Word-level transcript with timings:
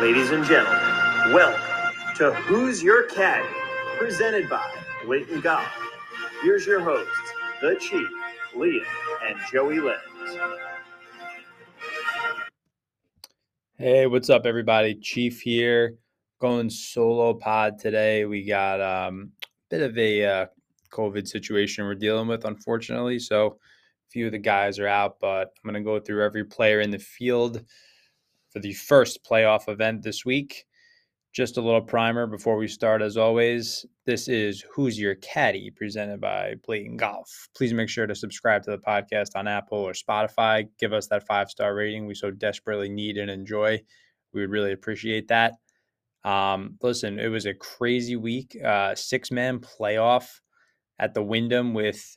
Ladies 0.00 0.30
and 0.30 0.44
gentlemen, 0.44 1.32
welcome 1.32 2.14
to 2.16 2.30
Who's 2.34 2.82
Your 2.82 3.04
Caddy, 3.04 3.48
presented 3.96 4.46
by 4.46 4.62
Blatant 5.06 5.42
Golf. 5.42 5.66
Here's 6.42 6.66
your 6.66 6.80
hosts, 6.80 7.32
the 7.62 7.76
Chief, 7.80 8.06
Liam, 8.54 8.84
and 9.26 9.38
Joey 9.50 9.80
Lenz. 9.80 9.98
Hey, 13.78 14.06
what's 14.06 14.28
up, 14.28 14.44
everybody? 14.44 14.96
Chief 14.96 15.40
here, 15.40 15.94
going 16.42 16.68
solo 16.68 17.32
pod 17.32 17.78
today. 17.78 18.26
We 18.26 18.44
got 18.44 18.82
um, 18.82 19.32
a 19.42 19.46
bit 19.70 19.80
of 19.80 19.96
a 19.96 20.24
uh, 20.26 20.46
COVID 20.92 21.26
situation 21.26 21.86
we're 21.86 21.94
dealing 21.94 22.28
with, 22.28 22.44
unfortunately. 22.44 23.18
So, 23.18 23.46
a 23.46 24.10
few 24.10 24.26
of 24.26 24.32
the 24.32 24.38
guys 24.38 24.78
are 24.78 24.88
out, 24.88 25.16
but 25.22 25.54
I'm 25.64 25.70
going 25.70 25.74
to 25.74 25.80
go 25.80 25.98
through 25.98 26.22
every 26.22 26.44
player 26.44 26.82
in 26.82 26.90
the 26.90 26.98
field 26.98 27.64
for 28.56 28.60
the 28.60 28.72
first 28.72 29.22
playoff 29.22 29.68
event 29.68 30.02
this 30.02 30.24
week. 30.24 30.64
Just 31.34 31.58
a 31.58 31.60
little 31.60 31.82
primer 31.82 32.26
before 32.26 32.56
we 32.56 32.66
start, 32.66 33.02
as 33.02 33.18
always. 33.18 33.84
This 34.06 34.28
is 34.28 34.64
Who's 34.72 34.98
Your 34.98 35.16
Caddy, 35.16 35.70
presented 35.70 36.22
by 36.22 36.54
Blatant 36.64 36.98
Golf. 36.98 37.50
Please 37.54 37.74
make 37.74 37.90
sure 37.90 38.06
to 38.06 38.14
subscribe 38.14 38.62
to 38.62 38.70
the 38.70 38.78
podcast 38.78 39.36
on 39.36 39.46
Apple 39.46 39.76
or 39.76 39.92
Spotify. 39.92 40.66
Give 40.78 40.94
us 40.94 41.06
that 41.08 41.26
five 41.26 41.50
star 41.50 41.74
rating 41.74 42.06
we 42.06 42.14
so 42.14 42.30
desperately 42.30 42.88
need 42.88 43.18
and 43.18 43.30
enjoy. 43.30 43.78
We 44.32 44.40
would 44.40 44.50
really 44.50 44.72
appreciate 44.72 45.28
that. 45.28 45.56
Um, 46.24 46.78
listen, 46.80 47.18
it 47.18 47.28
was 47.28 47.44
a 47.44 47.52
crazy 47.52 48.16
week. 48.16 48.56
Uh, 48.64 48.94
six 48.94 49.30
man 49.30 49.60
playoff 49.60 50.40
at 50.98 51.12
the 51.12 51.22
Wyndham 51.22 51.74
with 51.74 52.16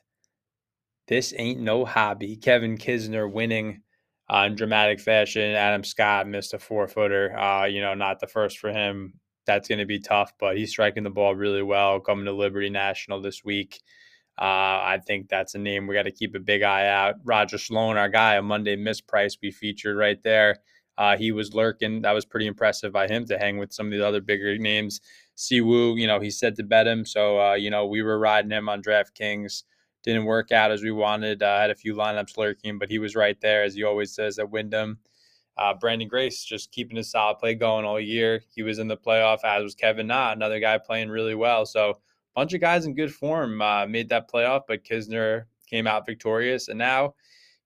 This 1.09 1.33
Ain't 1.37 1.59
No 1.59 1.83
Hobby. 1.83 2.37
Kevin 2.37 2.77
Kisner 2.77 3.29
winning 3.29 3.81
uh, 4.29 4.45
in 4.47 4.55
dramatic 4.55 4.99
fashion. 4.99 5.55
Adam 5.55 5.83
Scott 5.83 6.27
missed 6.27 6.53
a 6.53 6.59
four 6.59 6.87
footer. 6.87 7.37
Uh, 7.37 7.65
you 7.65 7.81
know, 7.81 7.93
not 7.93 8.19
the 8.19 8.27
first 8.27 8.59
for 8.59 8.71
him. 8.71 9.13
That's 9.45 9.67
going 9.67 9.79
to 9.79 9.85
be 9.85 9.99
tough, 9.99 10.33
but 10.39 10.57
he's 10.57 10.69
striking 10.69 11.03
the 11.03 11.09
ball 11.09 11.35
really 11.35 11.63
well. 11.63 11.99
Coming 11.99 12.25
to 12.25 12.33
Liberty 12.33 12.69
National 12.69 13.21
this 13.21 13.43
week. 13.43 13.81
Uh, 14.39 14.45
I 14.45 14.99
think 15.05 15.27
that's 15.27 15.55
a 15.55 15.59
name 15.59 15.85
we 15.85 15.95
got 15.95 16.03
to 16.03 16.11
keep 16.11 16.35
a 16.35 16.39
big 16.39 16.61
eye 16.61 16.87
out. 16.87 17.15
Roger 17.25 17.57
Sloan, 17.57 17.97
our 17.97 18.07
guy, 18.07 18.35
a 18.35 18.41
Monday 18.41 18.75
miss 18.75 19.01
price 19.01 19.37
we 19.41 19.51
featured 19.51 19.97
right 19.97 20.21
there. 20.23 20.59
Uh, 20.97 21.17
he 21.17 21.31
was 21.31 21.53
lurking. 21.53 22.01
That 22.03 22.11
was 22.11 22.25
pretty 22.25 22.47
impressive 22.47 22.93
by 22.93 23.07
him 23.07 23.25
to 23.25 23.37
hang 23.37 23.57
with 23.57 23.73
some 23.73 23.87
of 23.87 23.93
the 23.93 24.05
other 24.05 24.21
bigger 24.21 24.57
names. 24.57 25.01
Siwoo, 25.35 25.99
you 25.99 26.07
know, 26.07 26.19
he 26.19 26.29
said 26.29 26.55
to 26.57 26.63
bet 26.63 26.87
him. 26.87 27.05
So, 27.05 27.39
uh, 27.39 27.53
you 27.55 27.69
know, 27.69 27.85
we 27.85 28.01
were 28.01 28.19
riding 28.19 28.51
him 28.51 28.69
on 28.69 28.81
DraftKings 28.81 29.63
didn't 30.03 30.25
work 30.25 30.51
out 30.51 30.71
as 30.71 30.81
we 30.81 30.91
wanted. 30.91 31.43
Uh, 31.43 31.59
had 31.59 31.69
a 31.69 31.75
few 31.75 31.95
lineups 31.95 32.37
lurking, 32.37 32.79
but 32.79 32.89
he 32.89 32.99
was 32.99 33.15
right 33.15 33.39
there, 33.41 33.63
as 33.63 33.75
he 33.75 33.83
always 33.83 34.13
says 34.13 34.39
at 34.39 34.49
Wyndham. 34.49 34.99
Uh, 35.57 35.73
Branden 35.73 36.07
Grace 36.07 36.43
just 36.43 36.71
keeping 36.71 36.95
his 36.95 37.11
solid 37.11 37.37
play 37.37 37.53
going 37.53 37.83
all 37.83 37.99
year. 37.99 38.41
He 38.55 38.63
was 38.63 38.79
in 38.79 38.87
the 38.87 38.95
playoff, 38.95 39.43
as 39.43 39.61
was 39.61 39.75
Kevin 39.75 40.07
Na, 40.07 40.31
another 40.31 40.59
guy 40.59 40.77
playing 40.77 41.09
really 41.09 41.35
well. 41.35 41.65
So, 41.65 41.89
a 41.89 41.95
bunch 42.39 42.53
of 42.53 42.61
guys 42.61 42.85
in 42.85 42.95
good 42.95 43.13
form 43.13 43.61
uh, 43.61 43.85
made 43.85 44.07
that 44.09 44.31
playoff, 44.31 44.61
but 44.67 44.85
Kisner 44.85 45.45
came 45.69 45.85
out 45.85 46.05
victorious. 46.05 46.69
And 46.69 46.79
now, 46.79 47.15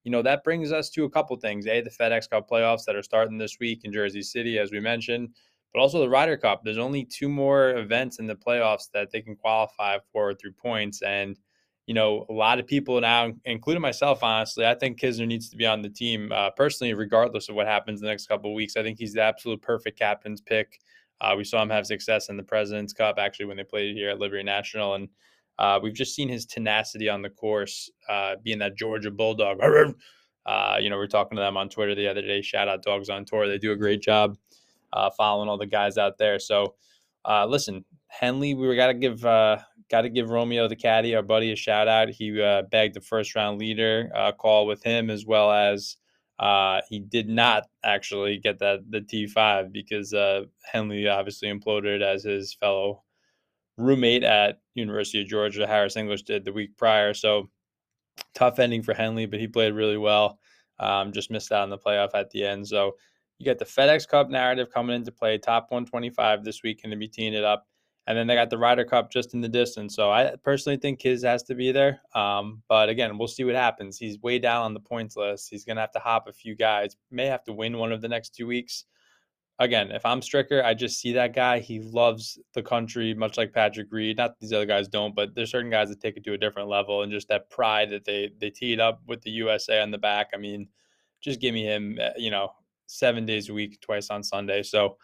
you 0.03 0.11
know, 0.11 0.21
that 0.23 0.43
brings 0.43 0.71
us 0.71 0.89
to 0.91 1.03
a 1.05 1.09
couple 1.09 1.35
things. 1.35 1.67
A, 1.67 1.81
the 1.81 1.89
FedEx 1.89 2.29
Cup 2.29 2.49
playoffs 2.49 2.85
that 2.85 2.95
are 2.95 3.03
starting 3.03 3.37
this 3.37 3.59
week 3.59 3.81
in 3.83 3.93
Jersey 3.93 4.23
City, 4.23 4.57
as 4.57 4.71
we 4.71 4.79
mentioned, 4.79 5.29
but 5.73 5.79
also 5.79 5.99
the 5.99 6.09
Ryder 6.09 6.37
Cup. 6.37 6.61
There's 6.63 6.77
only 6.77 7.05
two 7.05 7.29
more 7.29 7.77
events 7.77 8.19
in 8.19 8.25
the 8.25 8.35
playoffs 8.35 8.89
that 8.93 9.11
they 9.11 9.21
can 9.21 9.35
qualify 9.35 9.97
for 10.11 10.33
through 10.33 10.53
points. 10.53 11.01
And 11.03 11.37
you 11.85 11.93
know, 11.93 12.25
a 12.29 12.33
lot 12.33 12.59
of 12.59 12.67
people 12.67 12.99
now, 13.01 13.31
including 13.45 13.81
myself, 13.81 14.23
honestly, 14.23 14.65
I 14.65 14.73
think 14.73 14.99
Kisner 14.99 15.27
needs 15.27 15.49
to 15.49 15.57
be 15.57 15.65
on 15.65 15.81
the 15.81 15.89
team 15.89 16.31
uh, 16.31 16.49
personally, 16.51 16.93
regardless 16.93 17.49
of 17.49 17.55
what 17.55 17.67
happens 17.67 17.99
in 17.99 18.05
the 18.05 18.11
next 18.11 18.27
couple 18.27 18.51
of 18.51 18.55
weeks. 18.55 18.77
I 18.77 18.83
think 18.83 18.97
he's 18.97 19.13
the 19.13 19.21
absolute 19.21 19.61
perfect 19.61 19.99
captain's 19.99 20.39
pick. 20.39 20.79
Uh, 21.19 21.35
we 21.35 21.43
saw 21.43 21.61
him 21.61 21.69
have 21.69 21.85
success 21.85 22.29
in 22.29 22.37
the 22.37 22.43
President's 22.43 22.93
Cup, 22.93 23.15
actually, 23.19 23.45
when 23.45 23.57
they 23.57 23.63
played 23.63 23.95
here 23.95 24.09
at 24.09 24.19
Liberty 24.19 24.43
National. 24.43 24.95
And 24.95 25.09
uh, 25.59 25.79
we've 25.83 25.93
just 25.93 26.15
seen 26.15 26.29
his 26.29 26.45
tenacity 26.45 27.09
on 27.09 27.21
the 27.21 27.29
course, 27.29 27.89
uh, 28.09 28.35
being 28.43 28.59
that 28.59 28.77
Georgia 28.77 29.11
Bulldog. 29.11 29.59
Uh, 30.45 30.75
you 30.77 30.89
know, 30.89 30.97
we 30.97 31.03
are 31.05 31.07
talking 31.07 31.37
to 31.37 31.41
them 31.41 31.55
on 31.55 31.69
Twitter 31.69 31.95
the 31.95 32.05
other 32.05 32.21
day. 32.21 32.41
Shout 32.41 32.67
out 32.67 32.83
Dogs 32.83 33.07
on 33.07 33.23
Tour. 33.23 33.47
They 33.47 33.57
do 33.57 33.71
a 33.71 33.77
great 33.77 34.01
job 34.01 34.35
uh, 34.91 35.09
following 35.09 35.47
all 35.47 35.57
the 35.57 35.65
guys 35.65 35.97
out 35.97 36.17
there. 36.17 36.37
So, 36.37 36.75
listen, 37.47 37.85
Henley, 38.19 38.53
we 38.53 38.75
got 38.75 38.87
to 38.87 38.93
give 38.93 39.21
got 39.21 40.01
to 40.01 40.09
give 40.09 40.29
Romeo 40.29 40.67
the 40.67 40.75
caddy, 40.75 41.15
our 41.15 41.23
buddy, 41.23 41.51
a 41.51 41.55
shout 41.55 41.87
out. 41.87 42.09
He 42.09 42.41
uh, 42.41 42.63
bagged 42.63 42.95
the 42.95 43.01
first 43.01 43.35
round 43.35 43.59
leader 43.59 44.11
uh, 44.15 44.31
call 44.31 44.67
with 44.67 44.83
him, 44.83 45.09
as 45.09 45.25
well 45.25 45.51
as 45.51 45.97
uh, 46.39 46.81
he 46.87 46.99
did 46.99 47.27
not 47.27 47.67
actually 47.83 48.37
get 48.37 48.59
that 48.59 48.79
the 48.89 49.01
T5 49.01 49.71
because 49.71 50.13
uh, 50.13 50.43
Henley 50.71 51.07
obviously 51.07 51.51
imploded 51.51 52.01
as 52.01 52.23
his 52.23 52.53
fellow 52.53 53.03
roommate 53.77 54.23
at 54.23 54.59
University 54.75 55.21
of 55.21 55.27
Georgia, 55.27 55.65
Harris 55.65 55.97
English, 55.97 56.21
did 56.21 56.45
the 56.45 56.53
week 56.53 56.77
prior. 56.77 57.15
So 57.15 57.49
tough 58.35 58.59
ending 58.59 58.83
for 58.83 58.93
Henley, 58.93 59.25
but 59.25 59.39
he 59.39 59.47
played 59.47 59.73
really 59.73 59.97
well. 59.97 60.39
Um, 60.79 61.13
just 61.13 61.31
missed 61.31 61.51
out 61.51 61.63
on 61.63 61.69
the 61.71 61.77
playoff 61.79 62.11
at 62.13 62.29
the 62.29 62.45
end. 62.45 62.67
So 62.67 62.93
you 63.39 63.45
get 63.45 63.57
the 63.57 63.65
FedEx 63.65 64.07
Cup 64.07 64.29
narrative 64.29 64.69
coming 64.71 64.95
into 64.95 65.11
play, 65.11 65.39
top 65.39 65.71
125 65.71 66.43
this 66.43 66.61
week, 66.61 66.81
and 66.83 66.91
to 66.91 66.97
be 66.97 67.07
teeing 67.07 67.33
it 67.33 67.43
up 67.43 67.67
and 68.05 68.17
then 68.17 68.27
they 68.27 68.35
got 68.35 68.49
the 68.49 68.57
Ryder 68.57 68.83
Cup 68.83 69.11
just 69.11 69.33
in 69.33 69.41
the 69.41 69.47
distance. 69.47 69.95
So 69.95 70.11
I 70.11 70.35
personally 70.43 70.77
think 70.77 71.01
his 71.01 71.23
has 71.23 71.43
to 71.43 71.55
be 71.55 71.71
there. 71.71 72.01
Um, 72.13 72.61
but 72.67 72.89
again, 72.89 73.17
we'll 73.17 73.29
see 73.29 73.45
what 73.45 73.55
happens. 73.55 73.97
He's 73.97 74.19
way 74.21 74.39
down 74.39 74.63
on 74.63 74.73
the 74.73 74.79
points 74.79 75.15
list. 75.15 75.49
He's 75.49 75.63
going 75.63 75.77
to 75.77 75.81
have 75.81 75.91
to 75.93 75.99
hop 75.99 76.27
a 76.27 76.33
few 76.33 76.55
guys. 76.55 76.97
May 77.11 77.27
have 77.27 77.45
to 77.45 77.53
win 77.53 77.77
one 77.77 77.93
of 77.93 78.01
the 78.01 78.09
next 78.09 78.35
two 78.35 78.45
weeks. 78.45 78.85
Again, 79.59 79.91
if 79.91 80.05
I'm 80.05 80.19
Stricker, 80.19 80.65
I 80.65 80.73
just 80.73 80.99
see 80.99 81.13
that 81.13 81.33
guy. 81.33 81.59
He 81.59 81.79
loves 81.79 82.39
the 82.53 82.63
country, 82.63 83.13
much 83.13 83.37
like 83.37 83.53
Patrick 83.53 83.87
Reed. 83.91 84.17
Not 84.17 84.37
these 84.39 84.51
other 84.51 84.65
guys 84.65 84.87
don't, 84.87 85.15
but 85.15 85.33
there's 85.35 85.51
certain 85.51 85.71
guys 85.71 85.89
that 85.89 86.01
take 86.01 86.17
it 86.17 86.23
to 86.25 86.33
a 86.33 86.37
different 86.37 86.69
level, 86.69 87.03
and 87.03 87.11
just 87.11 87.27
that 87.27 87.51
pride 87.51 87.91
that 87.91 88.03
they 88.03 88.31
they 88.39 88.49
teed 88.49 88.79
up 88.79 89.01
with 89.07 89.21
the 89.21 89.29
USA 89.29 89.79
on 89.81 89.91
the 89.91 89.97
back. 89.99 90.31
I 90.33 90.37
mean, 90.37 90.67
just 91.21 91.39
give 91.39 91.53
me 91.53 91.63
him. 91.63 91.99
Eh, 92.01 92.13
you 92.17 92.31
know, 92.31 92.49
seven 92.87 93.27
days 93.27 93.47
a 93.47 93.53
week, 93.53 93.79
twice 93.79 94.09
on 94.09 94.23
Sunday. 94.23 94.63
So 94.63 94.97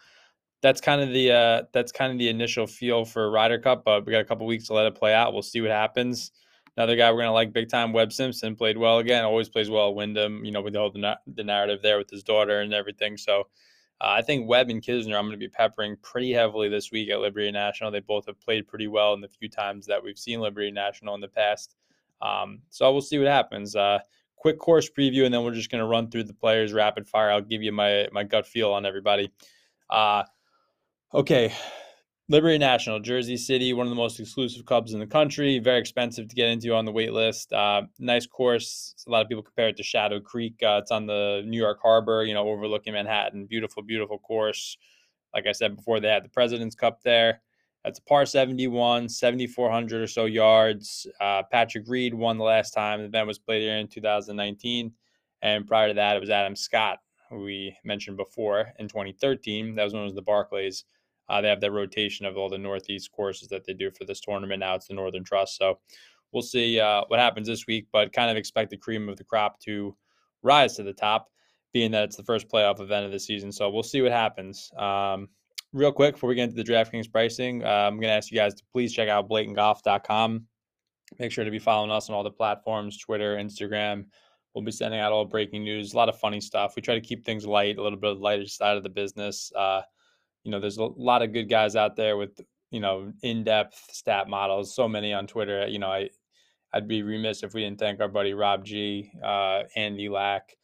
that's 0.62 0.80
kind 0.80 1.00
of 1.00 1.10
the 1.10 1.32
uh, 1.32 1.62
that's 1.72 1.92
kind 1.92 2.12
of 2.12 2.18
the 2.18 2.28
initial 2.28 2.66
feel 2.66 3.04
for 3.04 3.30
Ryder 3.30 3.58
Cup, 3.58 3.84
but 3.84 4.04
we 4.04 4.12
got 4.12 4.20
a 4.20 4.24
couple 4.24 4.46
weeks 4.46 4.66
to 4.66 4.74
let 4.74 4.86
it 4.86 4.94
play 4.94 5.14
out. 5.14 5.32
We'll 5.32 5.42
see 5.42 5.60
what 5.60 5.70
happens. 5.70 6.32
Another 6.76 6.96
guy 6.96 7.10
we're 7.10 7.20
gonna 7.20 7.32
like 7.32 7.52
big 7.52 7.68
time, 7.68 7.92
Webb 7.92 8.12
Simpson, 8.12 8.56
played 8.56 8.76
well 8.78 8.98
again. 8.98 9.24
Always 9.24 9.48
plays 9.48 9.70
well 9.70 9.94
Wyndham. 9.94 10.44
You 10.44 10.52
know, 10.52 10.60
with 10.60 10.74
the 10.74 10.78
whole 10.78 10.92
the 10.92 11.44
narrative 11.44 11.80
there 11.82 11.98
with 11.98 12.10
his 12.10 12.22
daughter 12.22 12.60
and 12.60 12.74
everything. 12.74 13.16
So 13.16 13.46
uh, 14.00 14.08
I 14.18 14.22
think 14.22 14.48
Webb 14.48 14.70
and 14.70 14.82
Kisner 14.82 15.16
I'm 15.16 15.26
going 15.26 15.32
to 15.32 15.36
be 15.36 15.48
peppering 15.48 15.96
pretty 16.02 16.32
heavily 16.32 16.68
this 16.68 16.90
week 16.90 17.10
at 17.10 17.20
Liberty 17.20 17.50
National. 17.50 17.90
They 17.90 18.00
both 18.00 18.26
have 18.26 18.40
played 18.40 18.66
pretty 18.66 18.86
well 18.88 19.14
in 19.14 19.20
the 19.20 19.28
few 19.28 19.48
times 19.48 19.86
that 19.86 20.02
we've 20.02 20.18
seen 20.18 20.40
Liberty 20.40 20.70
National 20.70 21.14
in 21.14 21.20
the 21.20 21.28
past. 21.28 21.76
Um, 22.22 22.60
so 22.70 22.90
we'll 22.92 23.00
see 23.00 23.18
what 23.18 23.28
happens. 23.28 23.76
Uh, 23.76 23.98
quick 24.36 24.58
course 24.58 24.90
preview, 24.90 25.24
and 25.24 25.34
then 25.34 25.44
we're 25.44 25.54
just 25.54 25.70
going 25.70 25.82
to 25.82 25.86
run 25.86 26.10
through 26.10 26.24
the 26.24 26.34
players 26.34 26.72
rapid 26.72 27.06
fire. 27.06 27.30
I'll 27.30 27.40
give 27.40 27.62
you 27.62 27.72
my 27.72 28.08
my 28.12 28.24
gut 28.24 28.46
feel 28.46 28.72
on 28.72 28.86
everybody. 28.86 29.30
Uh, 29.88 30.22
Okay, 31.12 31.52
Liberty 32.28 32.56
National, 32.56 33.00
Jersey 33.00 33.36
City, 33.36 33.72
one 33.72 33.84
of 33.84 33.90
the 33.90 33.96
most 33.96 34.20
exclusive 34.20 34.64
clubs 34.64 34.94
in 34.94 35.00
the 35.00 35.06
country. 35.08 35.58
Very 35.58 35.80
expensive 35.80 36.28
to 36.28 36.36
get 36.36 36.48
into 36.48 36.72
on 36.72 36.84
the 36.84 36.92
wait 36.92 37.12
list. 37.12 37.52
Uh, 37.52 37.82
nice 37.98 38.28
course. 38.28 38.94
A 39.08 39.10
lot 39.10 39.22
of 39.22 39.28
people 39.28 39.42
compare 39.42 39.66
it 39.66 39.76
to 39.78 39.82
Shadow 39.82 40.20
Creek. 40.20 40.54
Uh, 40.62 40.78
it's 40.80 40.92
on 40.92 41.06
the 41.06 41.42
New 41.44 41.58
York 41.58 41.80
Harbor, 41.82 42.22
you 42.22 42.32
know, 42.32 42.46
overlooking 42.46 42.92
Manhattan. 42.92 43.46
Beautiful, 43.46 43.82
beautiful 43.82 44.20
course. 44.20 44.78
Like 45.34 45.48
I 45.48 45.52
said 45.52 45.74
before, 45.74 45.98
they 45.98 46.06
had 46.06 46.24
the 46.24 46.28
President's 46.28 46.76
Cup 46.76 47.02
there. 47.02 47.42
That's 47.82 47.98
a 47.98 48.02
par 48.02 48.24
71, 48.24 49.08
7,400 49.08 50.02
or 50.02 50.06
so 50.06 50.26
yards. 50.26 51.08
Uh, 51.20 51.42
Patrick 51.50 51.88
Reed 51.88 52.14
won 52.14 52.38
the 52.38 52.44
last 52.44 52.70
time. 52.70 53.00
The 53.00 53.06
event 53.06 53.26
was 53.26 53.40
played 53.40 53.62
here 53.62 53.78
in 53.78 53.88
2019. 53.88 54.92
And 55.42 55.66
prior 55.66 55.88
to 55.88 55.94
that, 55.94 56.16
it 56.16 56.20
was 56.20 56.30
Adam 56.30 56.54
Scott, 56.54 56.98
who 57.30 57.40
we 57.40 57.76
mentioned 57.82 58.16
before 58.16 58.72
in 58.78 58.86
2013. 58.86 59.74
That 59.74 59.82
was 59.82 59.92
when 59.92 60.02
it 60.02 60.04
was 60.04 60.14
the 60.14 60.22
Barclays. 60.22 60.84
Uh, 61.30 61.40
they 61.40 61.48
have 61.48 61.60
that 61.60 61.72
rotation 61.72 62.26
of 62.26 62.36
all 62.36 62.48
the 62.48 62.58
Northeast 62.58 63.12
courses 63.12 63.48
that 63.48 63.64
they 63.64 63.72
do 63.72 63.90
for 63.90 64.04
this 64.04 64.20
tournament. 64.20 64.60
Now 64.60 64.74
it's 64.74 64.88
the 64.88 64.94
Northern 64.94 65.24
Trust. 65.24 65.56
So 65.56 65.78
we'll 66.32 66.42
see 66.42 66.80
uh, 66.80 67.04
what 67.06 67.20
happens 67.20 67.46
this 67.46 67.66
week, 67.66 67.86
but 67.92 68.12
kind 68.12 68.30
of 68.30 68.36
expect 68.36 68.70
the 68.70 68.76
cream 68.76 69.08
of 69.08 69.16
the 69.16 69.24
crop 69.24 69.60
to 69.60 69.96
rise 70.42 70.74
to 70.76 70.82
the 70.82 70.92
top, 70.92 71.28
being 71.72 71.92
that 71.92 72.04
it's 72.04 72.16
the 72.16 72.24
first 72.24 72.48
playoff 72.48 72.80
event 72.80 73.06
of 73.06 73.12
the 73.12 73.20
season. 73.20 73.52
So 73.52 73.70
we'll 73.70 73.82
see 73.82 74.02
what 74.02 74.12
happens. 74.12 74.70
Um, 74.76 75.28
real 75.72 75.92
quick, 75.92 76.14
before 76.14 76.28
we 76.28 76.34
get 76.34 76.50
into 76.50 76.62
the 76.62 76.64
DraftKings 76.64 77.10
pricing, 77.10 77.64
uh, 77.64 77.68
I'm 77.68 77.96
going 77.96 78.08
to 78.08 78.14
ask 78.14 78.30
you 78.30 78.36
guys 78.36 78.54
to 78.54 78.64
please 78.72 78.92
check 78.92 79.08
out 79.08 79.28
blatantgolf.com. 79.28 80.46
Make 81.18 81.32
sure 81.32 81.44
to 81.44 81.50
be 81.50 81.58
following 81.58 81.90
us 81.90 82.08
on 82.08 82.14
all 82.14 82.22
the 82.22 82.30
platforms 82.30 82.98
Twitter, 82.98 83.36
Instagram. 83.36 84.06
We'll 84.54 84.64
be 84.64 84.72
sending 84.72 84.98
out 84.98 85.12
all 85.12 85.24
breaking 85.24 85.62
news, 85.62 85.92
a 85.92 85.96
lot 85.96 86.08
of 86.08 86.18
funny 86.18 86.40
stuff. 86.40 86.74
We 86.74 86.82
try 86.82 86.94
to 86.94 87.00
keep 87.00 87.24
things 87.24 87.46
light, 87.46 87.78
a 87.78 87.82
little 87.82 87.98
bit 87.98 88.10
of 88.10 88.18
the 88.18 88.24
lighter 88.24 88.46
side 88.46 88.76
of 88.76 88.82
the 88.82 88.88
business. 88.88 89.52
Uh, 89.54 89.82
you 90.44 90.50
know, 90.50 90.60
there's 90.60 90.78
a 90.78 90.84
lot 90.84 91.22
of 91.22 91.32
good 91.32 91.48
guys 91.48 91.76
out 91.76 91.96
there 91.96 92.16
with, 92.16 92.40
you 92.70 92.80
know, 92.80 93.12
in-depth 93.22 93.88
stat 93.92 94.28
models. 94.28 94.74
So 94.74 94.88
many 94.88 95.12
on 95.12 95.26
Twitter. 95.26 95.66
You 95.66 95.78
know, 95.78 95.88
I 95.88 96.10
I'd 96.72 96.88
be 96.88 97.02
remiss 97.02 97.42
if 97.42 97.52
we 97.52 97.62
didn't 97.62 97.80
thank 97.80 98.00
our 98.00 98.08
buddy 98.08 98.32
Rob 98.32 98.64
G, 98.64 99.10
uh, 99.22 99.64
Andy 99.74 100.08
Lack, 100.08 100.56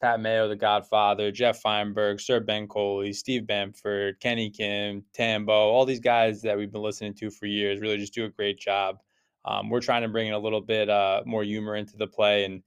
Pat 0.00 0.18
Mayo, 0.18 0.48
The 0.48 0.56
Godfather, 0.56 1.30
Jeff 1.30 1.60
Feinberg, 1.60 2.20
Sir 2.20 2.40
Ben 2.40 2.66
Coley, 2.66 3.12
Steve 3.12 3.46
Bamford, 3.46 4.18
Kenny 4.20 4.48
Kim, 4.48 5.04
Tambo, 5.12 5.52
all 5.52 5.84
these 5.84 6.00
guys 6.00 6.40
that 6.42 6.56
we've 6.56 6.72
been 6.72 6.80
listening 6.80 7.12
to 7.14 7.30
for 7.30 7.44
years 7.44 7.80
really 7.80 7.98
just 7.98 8.14
do 8.14 8.24
a 8.24 8.30
great 8.30 8.58
job. 8.58 8.96
Um, 9.44 9.68
we're 9.68 9.80
trying 9.80 10.02
to 10.02 10.08
bring 10.08 10.28
in 10.28 10.34
a 10.34 10.38
little 10.38 10.62
bit 10.62 10.88
uh, 10.88 11.22
more 11.26 11.44
humor 11.44 11.76
into 11.76 11.96
the 11.98 12.06
play 12.06 12.44
and 12.44 12.62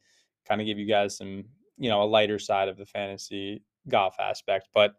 kind 0.47 0.61
of 0.61 0.67
give 0.67 0.77
you 0.77 0.85
guys 0.85 1.17
some, 1.17 1.45
you 1.77 1.89
know, 1.89 2.03
a 2.03 2.05
lighter 2.05 2.37
side 2.37 2.69
of 2.69 2.77
the 2.77 2.85
fantasy 2.85 3.63
golf 3.89 4.15
aspect. 4.19 4.69
But, 4.73 4.93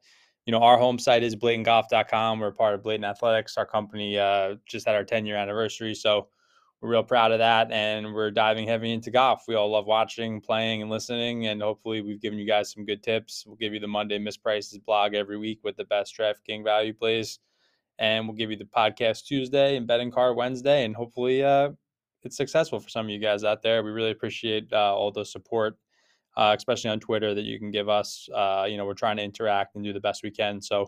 you 0.46 0.52
know, 0.52 0.58
our 0.58 0.76
home 0.76 0.98
site 0.98 1.22
is 1.22 1.34
blatantgolf.com. 1.34 2.40
We're 2.40 2.52
part 2.52 2.74
of 2.74 2.82
Blatant 2.82 3.04
Athletics. 3.04 3.56
Our 3.56 3.66
company 3.66 4.18
uh, 4.18 4.56
just 4.66 4.86
had 4.86 4.94
our 4.94 5.04
10 5.04 5.24
year 5.24 5.36
anniversary. 5.36 5.94
So 5.94 6.28
we're 6.80 6.90
real 6.90 7.02
proud 7.02 7.32
of 7.32 7.38
that. 7.38 7.72
And 7.72 8.12
we're 8.12 8.30
diving 8.30 8.68
heavy 8.68 8.92
into 8.92 9.10
golf. 9.10 9.44
We 9.48 9.54
all 9.54 9.70
love 9.70 9.86
watching, 9.86 10.42
playing, 10.42 10.82
and 10.82 10.90
listening. 10.90 11.46
And 11.46 11.62
hopefully, 11.62 12.02
we've 12.02 12.20
given 12.20 12.38
you 12.38 12.46
guys 12.46 12.72
some 12.72 12.84
good 12.84 13.02
tips. 13.02 13.44
We'll 13.46 13.56
give 13.56 13.72
you 13.72 13.80
the 13.80 13.88
Monday 13.88 14.18
Misprices 14.18 14.84
blog 14.84 15.14
every 15.14 15.38
week 15.38 15.60
with 15.64 15.76
the 15.76 15.84
best 15.84 16.14
DraftKings 16.18 16.64
value 16.64 16.92
plays. 16.92 17.38
And 17.98 18.26
we'll 18.26 18.36
give 18.36 18.50
you 18.50 18.56
the 18.56 18.64
podcast 18.64 19.24
Tuesday 19.24 19.76
and 19.76 19.86
betting 19.86 20.10
card 20.10 20.36
Wednesday. 20.36 20.84
And 20.84 20.94
hopefully, 20.94 21.42
uh, 21.42 21.70
it's 22.22 22.36
successful 22.36 22.80
for 22.80 22.88
some 22.90 23.06
of 23.06 23.10
you 23.10 23.18
guys 23.18 23.44
out 23.44 23.62
there. 23.62 23.82
We 23.82 23.90
really 23.90 24.10
appreciate 24.10 24.70
uh, 24.72 24.94
all 24.94 25.10
the 25.10 25.24
support, 25.24 25.78
uh, 26.36 26.54
especially 26.56 26.90
on 26.90 27.00
Twitter, 27.00 27.34
that 27.34 27.44
you 27.44 27.58
can 27.58 27.70
give 27.70 27.88
us. 27.88 28.28
Uh, 28.34 28.66
you 28.68 28.76
know, 28.76 28.84
we're 28.84 28.94
trying 28.94 29.16
to 29.16 29.22
interact 29.22 29.74
and 29.74 29.84
do 29.84 29.92
the 29.92 30.00
best 30.00 30.22
we 30.22 30.30
can. 30.30 30.60
So, 30.60 30.86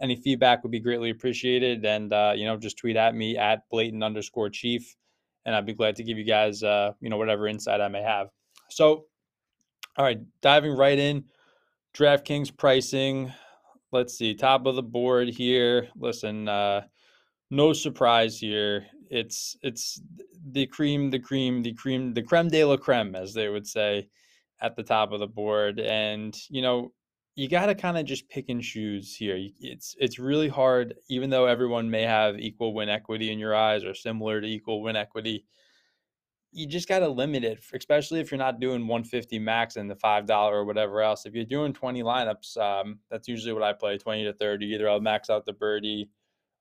any 0.00 0.16
feedback 0.16 0.62
would 0.62 0.72
be 0.72 0.80
greatly 0.80 1.10
appreciated. 1.10 1.84
And, 1.84 2.12
uh, 2.12 2.32
you 2.34 2.44
know, 2.44 2.56
just 2.56 2.78
tweet 2.78 2.96
at 2.96 3.14
me 3.14 3.36
at 3.36 3.68
blatant 3.70 4.02
underscore 4.02 4.50
chief 4.50 4.96
and 5.44 5.54
I'd 5.54 5.66
be 5.66 5.74
glad 5.74 5.96
to 5.96 6.04
give 6.04 6.18
you 6.18 6.24
guys, 6.24 6.62
uh, 6.62 6.92
you 7.00 7.10
know, 7.10 7.16
whatever 7.16 7.48
insight 7.48 7.80
I 7.80 7.88
may 7.88 8.02
have. 8.02 8.28
So, 8.70 9.06
all 9.96 10.04
right, 10.04 10.20
diving 10.40 10.76
right 10.76 10.98
in, 10.98 11.24
DraftKings 11.94 12.56
pricing. 12.56 13.32
Let's 13.90 14.16
see, 14.16 14.34
top 14.34 14.66
of 14.66 14.76
the 14.76 14.82
board 14.82 15.28
here. 15.28 15.88
Listen, 15.96 16.48
uh, 16.48 16.82
no 17.50 17.72
surprise 17.72 18.38
here. 18.38 18.86
It's 19.10 19.56
it's 19.62 20.00
the 20.52 20.66
cream, 20.66 21.10
the 21.10 21.18
cream, 21.18 21.62
the 21.62 21.74
cream, 21.74 22.14
the 22.14 22.22
creme 22.22 22.48
de 22.48 22.64
la 22.64 22.78
creme, 22.78 23.14
as 23.14 23.34
they 23.34 23.48
would 23.48 23.66
say, 23.66 24.08
at 24.62 24.76
the 24.76 24.82
top 24.82 25.12
of 25.12 25.20
the 25.20 25.26
board. 25.26 25.80
And 25.80 26.34
you 26.48 26.62
know, 26.62 26.92
you 27.34 27.48
got 27.48 27.66
to 27.66 27.74
kind 27.74 27.98
of 27.98 28.04
just 28.04 28.28
pick 28.28 28.48
and 28.48 28.62
choose 28.62 29.14
here. 29.14 29.36
It's 29.60 29.96
it's 29.98 30.18
really 30.18 30.48
hard, 30.48 30.94
even 31.08 31.30
though 31.30 31.46
everyone 31.46 31.90
may 31.90 32.02
have 32.02 32.38
equal 32.38 32.74
win 32.74 32.88
equity 32.88 33.32
in 33.32 33.38
your 33.38 33.54
eyes 33.54 33.84
or 33.84 33.94
similar 33.94 34.40
to 34.40 34.46
equal 34.46 34.82
win 34.82 34.96
equity. 34.96 35.44
You 36.54 36.66
just 36.66 36.86
got 36.86 36.98
to 36.98 37.08
limit 37.08 37.44
it, 37.44 37.64
especially 37.72 38.20
if 38.20 38.30
you're 38.30 38.36
not 38.36 38.60
doing 38.60 38.86
150 38.86 39.38
max 39.38 39.76
and 39.76 39.90
the 39.90 39.96
five 39.96 40.26
dollar 40.26 40.58
or 40.58 40.64
whatever 40.66 41.00
else. 41.00 41.24
If 41.24 41.34
you're 41.34 41.46
doing 41.46 41.72
20 41.72 42.02
lineups, 42.02 42.58
um, 42.58 42.98
that's 43.10 43.26
usually 43.26 43.54
what 43.54 43.62
I 43.62 43.72
play, 43.72 43.96
20 43.96 44.24
to 44.24 44.34
30. 44.34 44.66
Either 44.66 44.90
I'll 44.90 45.00
max 45.00 45.30
out 45.30 45.46
the 45.46 45.54
birdie. 45.54 46.10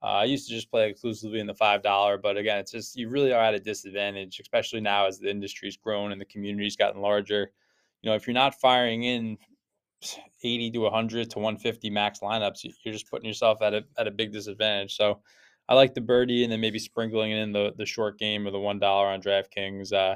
Uh, 0.01 0.05
I 0.05 0.23
used 0.23 0.47
to 0.47 0.55
just 0.55 0.71
play 0.71 0.89
exclusively 0.89 1.39
in 1.41 1.45
the 1.47 1.53
five 1.53 1.83
dollar, 1.83 2.17
but 2.17 2.37
again, 2.37 2.57
it's 2.59 2.71
just 2.71 2.95
you 2.95 3.09
really 3.09 3.33
are 3.33 3.43
at 3.43 3.53
a 3.53 3.59
disadvantage, 3.59 4.39
especially 4.39 4.79
now 4.79 5.05
as 5.05 5.19
the 5.19 5.29
industry's 5.29 5.77
grown 5.77 6.13
and 6.13 6.19
the 6.21 6.25
community's 6.25 6.77
gotten 6.77 7.01
larger. 7.01 7.51
You 8.01 8.09
know, 8.09 8.15
if 8.15 8.27
you're 8.27 8.33
not 8.33 8.59
firing 8.59 9.03
in 9.03 9.37
80 10.43 10.71
to 10.71 10.79
100 10.79 11.29
to 11.31 11.39
150 11.39 11.89
max 11.89 12.19
lineups, 12.19 12.65
you're 12.83 12.93
just 12.93 13.09
putting 13.09 13.27
yourself 13.27 13.61
at 13.61 13.73
a 13.73 13.83
at 13.97 14.07
a 14.07 14.11
big 14.11 14.31
disadvantage. 14.31 14.95
So 14.95 15.21
I 15.69 15.75
like 15.75 15.93
the 15.93 16.01
birdie 16.01 16.43
and 16.43 16.51
then 16.51 16.61
maybe 16.61 16.79
sprinkling 16.79 17.31
in 17.31 17.51
the 17.51 17.73
the 17.77 17.85
short 17.85 18.17
game 18.17 18.47
or 18.47 18.51
the 18.51 18.59
one 18.59 18.79
dollar 18.79 19.07
on 19.07 19.21
DraftKings. 19.21 19.93
Uh, 19.93 20.15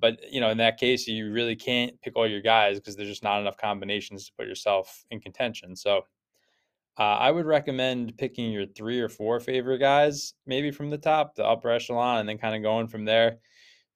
but 0.00 0.20
you 0.30 0.40
know, 0.40 0.50
in 0.50 0.58
that 0.58 0.78
case, 0.78 1.06
you 1.06 1.32
really 1.32 1.56
can't 1.56 2.00
pick 2.00 2.16
all 2.16 2.28
your 2.28 2.40
guys 2.40 2.78
because 2.78 2.96
there's 2.96 3.08
just 3.08 3.24
not 3.24 3.40
enough 3.40 3.56
combinations 3.56 4.26
to 4.26 4.32
put 4.38 4.46
yourself 4.46 5.04
in 5.10 5.20
contention. 5.20 5.74
So 5.74 6.02
uh, 6.96 7.02
I 7.02 7.30
would 7.30 7.46
recommend 7.46 8.16
picking 8.16 8.52
your 8.52 8.66
three 8.66 9.00
or 9.00 9.08
four 9.08 9.40
favorite 9.40 9.78
guys, 9.78 10.34
maybe 10.46 10.70
from 10.70 10.90
the 10.90 10.98
top, 10.98 11.34
the 11.34 11.44
upper 11.44 11.70
echelon, 11.70 12.18
and 12.18 12.28
then 12.28 12.38
kind 12.38 12.54
of 12.54 12.62
going 12.62 12.86
from 12.86 13.04
there. 13.04 13.38